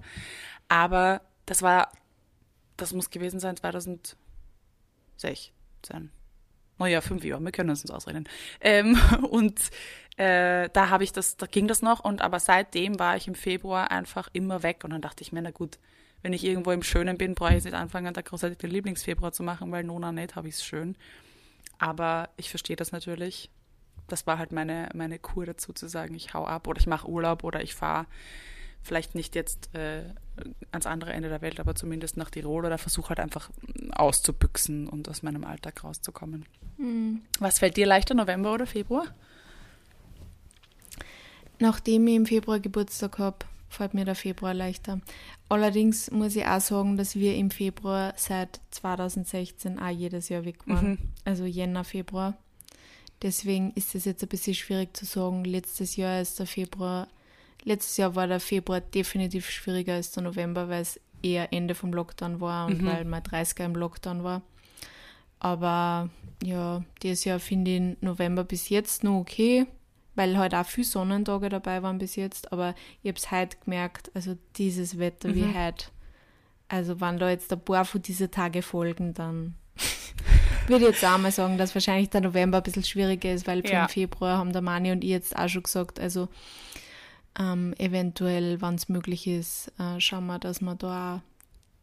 Aber 0.68 1.22
das 1.46 1.62
war 1.62 1.92
das 2.80 2.94
muss 2.94 3.10
gewesen 3.10 3.40
sein 3.40 3.58
2016. 3.58 4.16
Naja, 6.78 7.02
fünf 7.02 7.26
Jahre, 7.26 7.44
wir 7.44 7.52
können 7.52 7.70
uns 7.70 7.82
das 7.82 7.92
ausreden. 7.92 8.28
Ähm, 8.62 8.98
und 9.30 9.60
äh, 10.18 10.70
da 10.70 10.90
habe 10.90 11.04
ich 11.04 11.12
das, 11.12 11.38
da 11.38 11.46
ging 11.46 11.68
das 11.68 11.82
noch 11.82 12.00
und 12.00 12.22
aber 12.22 12.40
seitdem 12.40 13.00
war 13.00 13.18
ich 13.18 13.28
im 13.28 13.36
Februar 13.36 13.92
einfach 13.92 14.30
immer 14.34 14.64
weg 14.64 14.84
und 14.84 14.92
dann 14.92 15.02
dachte 15.02 15.22
ich 15.22 15.32
mir, 15.32 15.42
na 15.42 15.52
gut, 15.52 15.78
wenn 16.22 16.34
ich 16.34 16.44
irgendwo 16.44 16.72
im 16.72 16.84
Schönen 16.84 17.18
bin, 17.18 17.36
brauche 17.36 17.50
ich 17.50 17.56
jetzt 17.56 17.66
nicht 17.66 17.76
anfangen, 17.76 18.14
da 18.14 18.22
großartig 18.22 18.58
den 18.58 18.72
Lieblingsfebruar 18.72 19.32
zu 19.32 19.44
machen, 19.44 19.72
weil 19.72 19.84
Nona 19.84 20.12
nicht, 20.12 20.36
habe 20.36 20.50
ich 20.50 20.56
es 20.56 20.64
schön. 20.64 20.98
Aber 21.78 22.30
ich 22.36 22.50
verstehe 22.50 22.76
das 22.76 22.92
natürlich. 22.92 23.50
Das 24.12 24.28
war 24.28 24.38
halt 24.38 24.52
meine, 24.52 24.90
meine 24.94 25.20
Kur 25.20 25.46
dazu 25.46 25.74
zu 25.74 25.88
sagen, 25.88 26.16
ich 26.16 26.34
hau 26.34 26.46
ab 26.46 26.68
oder 26.68 26.80
ich 26.80 26.88
mache 26.88 27.08
Urlaub 27.08 27.44
oder 27.44 27.62
ich 27.62 27.76
fahre 27.76 28.06
vielleicht 28.82 29.16
nicht 29.16 29.36
jetzt 29.36 29.74
äh, 29.76 30.04
ans 30.72 30.86
andere 30.86 31.14
Ende 31.14 31.30
der 31.30 31.42
Welt, 31.42 31.60
aber 31.60 31.76
zumindest 31.76 32.18
nach 32.18 32.30
Tirol 32.30 32.66
oder 32.66 32.78
versuche 32.78 33.10
halt 33.10 33.20
einfach 33.20 33.50
auszubüchsen 33.92 34.88
und 34.88 35.10
aus 35.10 35.22
meinem 35.22 35.44
Alltag 35.44 35.84
rauszukommen. 35.84 36.46
Mhm. 36.78 37.22
Was 37.40 37.60
fällt 37.60 37.78
dir 37.78 37.86
leichter, 37.86 38.14
November 38.14 38.54
oder 38.54 38.66
Februar? 38.66 39.06
Nachdem 41.60 42.08
ich 42.08 42.16
im 42.16 42.26
Februar 42.26 42.60
Geburtstag 42.60 43.20
habe, 43.20 43.38
fällt 43.68 43.94
mir 43.94 44.06
der 44.06 44.16
Februar 44.16 44.54
leichter. 44.54 45.02
Allerdings 45.50 46.10
muss 46.10 46.36
ich 46.36 46.46
auch 46.46 46.62
sagen, 46.62 46.98
dass 46.98 47.16
wir 47.16 47.36
im 47.36 47.52
Februar 47.52 48.14
seit 48.16 48.62
2016 48.72 49.78
auch 49.78 49.90
jedes 49.90 50.30
Jahr 50.30 50.46
weg 50.46 50.66
waren. 50.68 50.92
Mhm. 50.92 50.98
Also 51.26 51.46
Jänner, 51.46 51.84
Februar. 51.84 52.38
Deswegen 53.22 53.72
ist 53.72 53.96
es 53.96 54.06
jetzt 54.06 54.24
ein 54.24 54.30
bisschen 54.30 54.54
schwierig 54.54 54.96
zu 54.96 55.06
sagen. 55.06 55.44
Letztes 55.44 55.96
Jahr 55.96 56.22
ist 56.22 56.40
der 56.40 56.48
Februar 56.48 57.08
Letztes 57.64 57.98
Jahr 57.98 58.16
war 58.16 58.28
der 58.28 58.40
Februar 58.40 58.82
definitiv 58.82 59.50
schwieriger 59.50 59.96
als 59.96 60.12
der 60.12 60.24
November, 60.24 60.70
weil 60.70 60.82
es 60.82 61.00
eher 61.22 61.52
Ende 61.52 61.76
vom 61.76 61.92
Lockdown 61.92 62.40
war 62.40 62.68
und 62.68 62.82
mhm. 62.82 62.88
weil 62.88 63.06
mein 63.06 63.22
30er 63.22 63.66
im 63.66 63.76
Lockdown 63.76 64.24
war. 64.24 64.42
Aber 65.40 66.10
ja, 66.44 66.84
dieses 67.04 67.26
Jahr 67.26 67.40
finde 67.40 67.72
ich 67.72 68.02
November 68.02 68.44
bis 68.44 68.70
jetzt 68.70 69.04
noch 69.04 69.20
okay, 69.20 69.68
weil 70.16 70.38
halt 70.38 70.56
auch 70.56 70.66
viele 70.66 70.88
Sonnentage 70.88 71.50
dabei 71.50 71.84
waren 71.84 71.98
bis 71.98 72.16
jetzt. 72.16 72.52
Aber 72.52 72.76
ich 73.04 73.10
habe 73.10 73.18
es 73.18 73.32
heute 73.32 73.58
gemerkt, 73.64 74.12
also 74.14 74.38
dieses 74.56 74.98
Wetter 74.98 75.30
mhm. 75.30 75.36
wie 75.36 75.58
heute. 75.58 75.86
Also 76.70 77.02
wenn 77.02 77.18
da 77.18 77.30
jetzt 77.30 77.52
ein 77.52 77.60
paar 77.60 77.84
von 77.84 78.02
diesen 78.02 78.32
Tagen 78.32 78.62
folgen, 78.62 79.14
dann 79.14 79.56
würde 80.70 80.86
jetzt 80.86 81.04
auch 81.04 81.18
mal 81.18 81.32
sagen, 81.32 81.58
dass 81.58 81.76
wahrscheinlich 81.76 82.10
der 82.10 82.22
November 82.22 82.58
ein 82.58 82.64
bisschen 82.64 82.84
schwieriger 82.84 83.34
ist, 83.34 83.48
weil 83.48 83.66
ja. 83.66 83.84
im 83.84 83.90
Februar 83.90 84.38
haben 84.38 84.54
der 84.54 84.62
Mani 84.62 84.92
und 84.92 85.04
ich 85.04 85.10
jetzt 85.10 85.36
auch 85.36 85.50
schon 85.50 85.64
gesagt, 85.64 86.00
also 86.00 86.30
ähm, 87.38 87.74
eventuell, 87.78 88.62
wenn 88.62 88.76
es 88.76 88.90
möglich 88.90 89.28
ist, 89.28 89.72
äh, 89.80 90.00
schauen 90.00 90.28
wir, 90.28 90.40
dass 90.40 90.62
wir 90.62 90.76
da, 90.76 91.22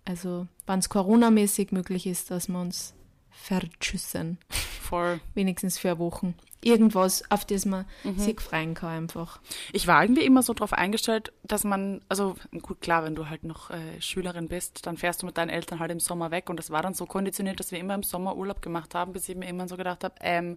also 0.05 0.47
wenn 0.67 0.79
es 0.79 0.89
Corona-mäßig 0.89 1.73
möglich 1.73 2.07
ist, 2.07 2.31
dass 2.31 2.49
wir 2.49 2.61
uns 2.61 2.95
verschüssen. 3.31 4.39
Voll. 4.89 5.21
Wenigstens 5.35 5.79
für 5.79 5.99
Wochen. 5.99 6.35
Irgendwas, 6.63 7.31
auf 7.31 7.45
das 7.45 7.65
man 7.65 7.85
mhm. 8.03 8.19
sich 8.19 8.41
freuen 8.41 8.75
kann 8.75 8.91
einfach. 8.91 9.41
Ich 9.73 9.87
war 9.87 10.03
irgendwie 10.03 10.25
immer 10.25 10.43
so 10.43 10.53
darauf 10.53 10.73
eingestellt, 10.73 11.33
dass 11.45 11.65
man, 11.65 12.01
also 12.09 12.35
gut, 12.63 12.81
klar, 12.81 13.05
wenn 13.05 13.15
du 13.15 13.29
halt 13.29 13.45
noch 13.45 13.71
äh, 13.71 14.01
Schülerin 14.01 14.49
bist, 14.49 14.87
dann 14.87 14.97
fährst 14.97 15.23
du 15.23 15.27
mit 15.27 15.39
deinen 15.39 15.51
Eltern 15.51 15.79
halt 15.79 15.93
im 15.93 16.01
Sommer 16.01 16.31
weg 16.31 16.51
und 16.51 16.57
das 16.59 16.71
war 16.71 16.83
dann 16.83 16.95
so 16.95 17.07
konditioniert, 17.07 17.61
dass 17.61 17.71
wir 17.71 17.79
immer 17.79 17.95
im 17.95 18.03
Sommer 18.03 18.37
Urlaub 18.37 18.63
gemacht 18.63 18.95
haben, 18.95 19.13
bis 19.13 19.29
ich 19.29 19.37
mir 19.37 19.49
immer 19.49 19.69
so 19.69 19.77
gedacht 19.77 20.03
habe, 20.03 20.15
ähm, 20.21 20.57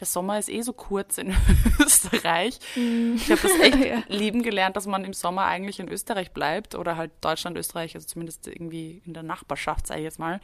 der 0.00 0.06
Sommer 0.06 0.38
ist 0.38 0.48
eh 0.48 0.62
so 0.62 0.72
kurz 0.72 1.18
in 1.18 1.34
Österreich. 1.80 2.58
Mm. 2.74 3.14
Ich 3.14 3.30
habe 3.30 3.40
das 3.40 3.52
echt 3.60 3.78
ja. 3.84 4.02
lieben 4.08 4.42
gelernt, 4.42 4.76
dass 4.76 4.86
man 4.86 5.04
im 5.04 5.12
Sommer 5.12 5.44
eigentlich 5.44 5.78
in 5.78 5.88
Österreich 5.88 6.32
bleibt 6.32 6.74
oder 6.74 6.96
halt 6.96 7.12
Deutschland, 7.20 7.56
Österreich, 7.56 7.94
also 7.94 8.06
zumindest 8.06 8.48
irgendwie 8.48 9.02
in 9.04 9.14
der 9.14 9.22
Nachbarschaft, 9.22 9.86
sage 9.86 10.00
ich 10.00 10.04
jetzt 10.04 10.18
mal. 10.18 10.40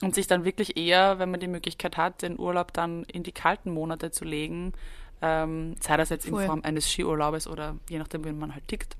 Und 0.00 0.14
sich 0.14 0.26
dann 0.28 0.44
wirklich 0.44 0.76
eher, 0.76 1.18
wenn 1.18 1.30
man 1.30 1.40
die 1.40 1.48
Möglichkeit 1.48 1.96
hat, 1.96 2.22
den 2.22 2.38
Urlaub 2.38 2.72
dann 2.72 3.02
in 3.04 3.24
die 3.24 3.32
kalten 3.32 3.72
Monate 3.72 4.12
zu 4.12 4.24
legen, 4.24 4.72
ähm, 5.20 5.74
sei 5.80 5.96
das 5.96 6.10
jetzt 6.10 6.28
Voll. 6.28 6.42
in 6.42 6.46
Form 6.46 6.60
eines 6.62 6.88
Skiurlaubes 6.88 7.48
oder 7.48 7.76
je 7.88 7.98
nachdem, 7.98 8.24
wie 8.24 8.32
man 8.32 8.54
halt 8.54 8.68
tickt, 8.68 8.96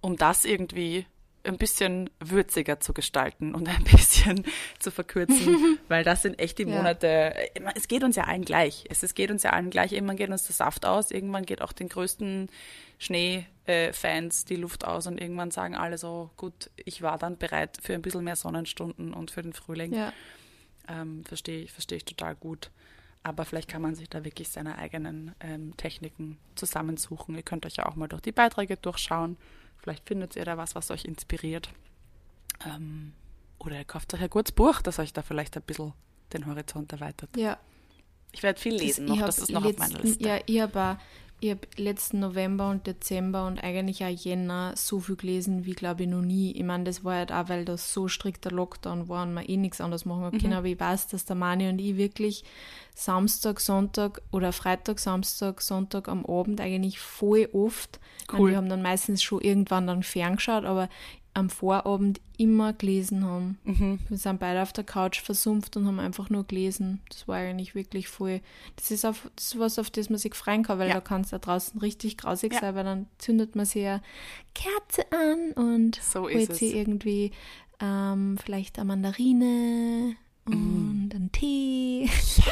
um 0.00 0.16
das 0.16 0.44
irgendwie 0.44 1.06
ein 1.44 1.56
bisschen 1.56 2.10
würziger 2.20 2.80
zu 2.80 2.92
gestalten 2.92 3.54
und 3.54 3.68
ein 3.68 3.84
bisschen 3.90 4.44
zu 4.78 4.90
verkürzen, 4.90 5.78
weil 5.88 6.04
das 6.04 6.22
sind 6.22 6.38
echt 6.38 6.58
die 6.58 6.66
Monate. 6.66 7.34
Ja. 7.56 7.72
Es 7.74 7.88
geht 7.88 8.04
uns 8.04 8.16
ja 8.16 8.24
allen 8.24 8.44
gleich. 8.44 8.84
Es, 8.88 9.02
es 9.02 9.14
geht 9.14 9.30
uns 9.30 9.42
ja 9.42 9.50
allen 9.50 9.70
gleich. 9.70 9.92
Irgendwann 9.92 10.16
geht 10.16 10.30
uns 10.30 10.44
der 10.44 10.54
Saft 10.54 10.86
aus, 10.86 11.10
irgendwann 11.10 11.46
geht 11.46 11.62
auch 11.62 11.72
den 11.72 11.88
größten 11.88 12.48
Schneefans 12.98 14.44
die 14.44 14.56
Luft 14.56 14.84
aus 14.84 15.06
und 15.06 15.20
irgendwann 15.20 15.50
sagen 15.50 15.76
alle 15.76 15.98
so, 15.98 16.30
gut, 16.36 16.70
ich 16.76 17.02
war 17.02 17.18
dann 17.18 17.38
bereit 17.38 17.78
für 17.80 17.94
ein 17.94 18.02
bisschen 18.02 18.24
mehr 18.24 18.36
Sonnenstunden 18.36 19.14
und 19.14 19.30
für 19.30 19.42
den 19.42 19.52
Frühling. 19.52 19.94
Ja. 19.94 20.12
Ähm, 20.88 21.24
verstehe 21.24 21.62
ich, 21.62 21.72
verstehe 21.72 21.98
ich 21.98 22.04
total 22.04 22.34
gut. 22.34 22.70
Aber 23.22 23.44
vielleicht 23.44 23.68
kann 23.68 23.82
man 23.82 23.94
sich 23.94 24.08
da 24.08 24.24
wirklich 24.24 24.48
seine 24.48 24.78
eigenen 24.78 25.34
ähm, 25.40 25.76
Techniken 25.76 26.38
zusammensuchen. 26.54 27.34
Ihr 27.34 27.42
könnt 27.42 27.66
euch 27.66 27.76
ja 27.76 27.86
auch 27.86 27.94
mal 27.94 28.08
durch 28.08 28.22
die 28.22 28.32
Beiträge 28.32 28.76
durchschauen 28.76 29.36
Vielleicht 29.78 30.06
findet 30.06 30.36
ihr 30.36 30.44
da 30.44 30.56
was, 30.56 30.74
was 30.74 30.90
euch 30.90 31.04
inspiriert. 31.04 31.70
Ähm, 32.66 33.12
oder 33.58 33.76
ihr 33.76 33.84
kauft 33.84 34.12
euch 34.14 34.20
ein 34.20 34.30
gutes 34.30 34.52
Buch, 34.52 34.82
das 34.82 34.98
euch 34.98 35.12
da 35.12 35.22
vielleicht 35.22 35.56
ein 35.56 35.62
bisschen 35.62 35.92
den 36.32 36.46
Horizont 36.46 36.92
erweitert. 36.92 37.30
Ja. 37.36 37.58
Ich 38.32 38.42
werde 38.42 38.60
viel 38.60 38.74
lesen 38.74 39.06
das, 39.06 39.16
noch, 39.16 39.26
das 39.26 39.38
ist 39.38 39.50
noch 39.50 39.64
letzten, 39.64 39.82
auf 39.82 39.88
meiner 39.88 40.02
Liste. 40.02 40.28
Ja, 40.28 40.38
ich 40.44 40.60
habe 40.60 40.98
ich 41.40 41.50
habe 41.50 41.60
letzten 41.76 42.18
November 42.18 42.68
und 42.70 42.86
Dezember 42.86 43.46
und 43.46 43.62
eigentlich 43.62 44.04
auch 44.04 44.08
Jänner 44.08 44.72
so 44.74 44.98
viel 44.98 45.14
gelesen 45.14 45.64
wie, 45.64 45.72
glaube 45.72 46.02
ich, 46.02 46.08
noch 46.08 46.22
nie. 46.22 46.50
Ich 46.52 46.64
meine, 46.64 46.84
das 46.84 47.04
war 47.04 47.14
halt 47.14 47.30
auch, 47.30 47.48
weil 47.48 47.64
das 47.64 47.92
so 47.92 48.08
strikter 48.08 48.50
Lockdown 48.50 49.08
war 49.08 49.22
und 49.22 49.34
man 49.34 49.44
eh 49.44 49.56
nichts 49.56 49.80
anderes 49.80 50.04
machen 50.04 50.30
mhm. 50.32 50.38
können. 50.38 50.52
Aber 50.54 50.66
ich 50.66 50.80
weiß, 50.80 51.06
dass 51.08 51.24
der 51.24 51.36
Mani 51.36 51.68
und 51.68 51.78
ich 51.78 51.96
wirklich 51.96 52.44
Samstag, 52.94 53.60
Sonntag 53.60 54.20
oder 54.32 54.52
Freitag, 54.52 54.98
Samstag, 54.98 55.60
Sonntag 55.60 56.08
am 56.08 56.26
Abend 56.26 56.60
eigentlich 56.60 56.98
voll 56.98 57.48
oft. 57.52 58.00
Cool. 58.30 58.50
wir 58.50 58.56
haben 58.56 58.68
dann 58.68 58.82
meistens 58.82 59.22
schon 59.22 59.40
irgendwann 59.40 59.86
dann 59.86 60.02
ferngeschaut, 60.02 60.64
aber 60.64 60.88
am 61.34 61.50
Vorabend 61.50 62.20
immer 62.36 62.72
gelesen 62.72 63.24
haben. 63.24 63.58
Mhm. 63.64 63.98
Wir 64.08 64.16
sind 64.16 64.40
beide 64.40 64.62
auf 64.62 64.72
der 64.72 64.84
Couch 64.84 65.20
versumpft 65.20 65.76
und 65.76 65.86
haben 65.86 66.00
einfach 66.00 66.30
nur 66.30 66.44
gelesen. 66.44 67.00
Das 67.10 67.28
war 67.28 67.36
eigentlich 67.36 67.74
wirklich 67.74 68.08
voll. 68.08 68.40
Das 68.76 68.90
ist, 68.90 69.04
auf, 69.04 69.30
das 69.36 69.46
ist 69.46 69.58
was, 69.58 69.78
auf 69.78 69.90
das 69.90 70.10
man 70.10 70.18
sich 70.18 70.34
freuen 70.34 70.62
kann, 70.62 70.78
weil 70.78 70.88
ja. 70.88 70.94
da 70.94 71.00
kann 71.00 71.22
es 71.22 71.30
da 71.30 71.38
draußen 71.38 71.80
richtig 71.80 72.18
grausig 72.18 72.54
ja. 72.54 72.60
sein, 72.60 72.74
weil 72.74 72.84
dann 72.84 73.06
zündet 73.18 73.56
man 73.56 73.66
sich 73.66 73.82
ja 73.82 74.00
Kerze 74.54 75.04
an 75.12 75.52
und 75.52 75.96
so 75.96 76.22
holt 76.22 76.54
sie 76.54 76.76
irgendwie 76.76 77.32
ähm, 77.80 78.38
vielleicht 78.42 78.78
eine 78.78 78.86
Mandarine 78.86 80.16
mm. 80.46 80.52
und 80.52 81.10
einen 81.14 81.32
Tee. 81.32 82.04
Ja. 82.36 82.44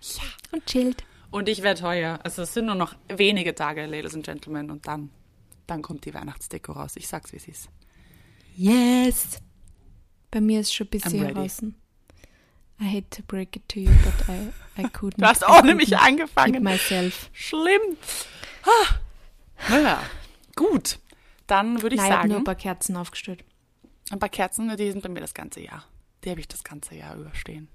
ja. 0.00 0.22
Und 0.52 0.66
chillt. 0.66 1.04
Und 1.30 1.48
ich 1.48 1.62
werde 1.62 1.82
heuer, 1.82 2.18
also 2.24 2.42
es 2.42 2.54
sind 2.54 2.66
nur 2.66 2.74
noch 2.74 2.96
wenige 3.08 3.54
Tage, 3.54 3.86
Ladies 3.86 4.16
and 4.16 4.24
Gentlemen, 4.24 4.68
und 4.68 4.88
dann, 4.88 5.10
dann 5.68 5.80
kommt 5.80 6.04
die 6.04 6.12
Weihnachtsdeko 6.12 6.72
raus. 6.72 6.94
Ich 6.96 7.06
sag's, 7.06 7.32
wie 7.32 7.36
es 7.36 7.46
ist. 7.46 7.68
Yes. 8.56 9.40
Bei 10.30 10.40
mir 10.40 10.60
ist 10.60 10.74
schon 10.74 10.86
ein 10.86 10.90
bisschen 10.90 11.34
draußen. 11.34 11.74
I 12.80 12.84
hate 12.84 13.10
to 13.10 13.22
break 13.26 13.56
it 13.56 13.68
to 13.68 13.80
you, 13.80 13.90
but 14.04 14.28
I, 14.28 14.80
I 14.80 14.86
couldn't. 14.86 15.20
Du 15.20 15.26
hast 15.26 15.46
auch 15.46 15.62
nämlich 15.62 15.98
angefangen. 15.98 16.62
Myself. 16.62 17.28
Schlimm. 17.32 17.96
Ah. 18.62 18.94
Naja, 19.68 20.02
gut. 20.56 20.98
Dann 21.46 21.82
würde 21.82 21.96
ich 21.96 22.00
Nein, 22.00 22.10
sagen. 22.10 22.18
Ich 22.18 22.22
habe 22.22 22.28
nur 22.28 22.38
ein 22.38 22.44
paar 22.44 22.54
Kerzen 22.54 22.96
aufgestellt. 22.96 23.44
Ein 24.10 24.18
paar 24.18 24.28
Kerzen, 24.28 24.74
die 24.76 24.90
sind 24.90 25.02
bei 25.02 25.08
mir 25.08 25.20
das 25.20 25.34
ganze 25.34 25.60
Jahr. 25.60 25.84
Die 26.24 26.30
habe 26.30 26.40
ich 26.40 26.48
das 26.48 26.64
ganze 26.64 26.94
Jahr 26.94 27.16
überstehen. 27.16 27.68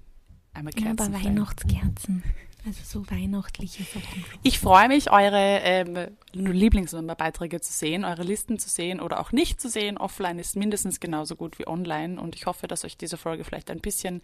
Einmal 0.54 0.72
Kerzen. 0.72 0.96
Ja, 0.98 1.04
aber 1.04 1.12
Weihnachtskerzen. 1.12 2.24
Also 2.66 2.80
so 2.82 3.10
weihnachtliche 3.10 3.84
Sachen. 3.84 4.24
Ich 4.42 4.58
freue 4.58 4.88
mich, 4.88 5.12
eure 5.12 5.60
ähm, 5.62 6.08
Lieblingsnummerbeiträge 6.32 7.60
zu 7.60 7.72
sehen, 7.72 8.04
eure 8.04 8.24
Listen 8.24 8.58
zu 8.58 8.68
sehen 8.68 9.00
oder 9.00 9.20
auch 9.20 9.30
nicht 9.30 9.60
zu 9.60 9.68
sehen. 9.68 9.96
Offline 9.96 10.40
ist 10.40 10.56
mindestens 10.56 10.98
genauso 10.98 11.36
gut 11.36 11.60
wie 11.60 11.68
online 11.68 12.20
und 12.20 12.34
ich 12.34 12.46
hoffe, 12.46 12.66
dass 12.66 12.84
euch 12.84 12.96
diese 12.96 13.18
Folge 13.18 13.44
vielleicht 13.44 13.70
ein 13.70 13.78
bisschen 13.78 14.20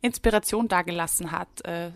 Inspiration 0.00 0.66
dargelassen 0.66 1.30
hat, 1.30 1.62
äh, 1.66 1.90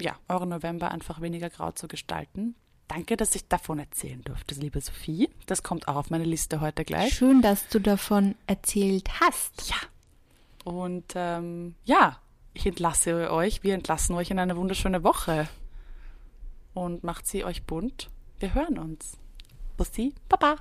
ja, 0.00 0.16
euren 0.28 0.50
November 0.50 0.92
einfach 0.92 1.20
weniger 1.20 1.50
grau 1.50 1.72
zu 1.72 1.88
gestalten. 1.88 2.54
Danke, 2.86 3.16
dass 3.16 3.34
ich 3.34 3.48
davon 3.48 3.80
erzählen 3.80 4.22
durfte, 4.22 4.54
liebe 4.54 4.80
Sophie. 4.80 5.28
Das 5.46 5.64
kommt 5.64 5.88
auch 5.88 5.96
auf 5.96 6.10
meine 6.10 6.24
Liste 6.24 6.60
heute 6.60 6.84
gleich. 6.84 7.14
Schön, 7.14 7.42
dass 7.42 7.66
du 7.68 7.80
davon 7.80 8.36
erzählt 8.46 9.08
hast. 9.20 9.68
Ja. 9.68 9.76
Und 10.64 11.14
ähm, 11.16 11.74
ja, 11.84 12.21
ich 12.54 12.66
entlasse 12.66 13.30
euch, 13.30 13.62
wir 13.62 13.74
entlassen 13.74 14.14
euch 14.14 14.30
in 14.30 14.38
eine 14.38 14.56
wunderschöne 14.56 15.04
Woche. 15.04 15.48
Und 16.74 17.04
macht 17.04 17.26
sie 17.26 17.44
euch 17.44 17.64
bunt. 17.64 18.10
Wir 18.38 18.54
hören 18.54 18.78
uns. 18.78 19.18
Bussi, 19.76 20.14
Baba. 20.28 20.56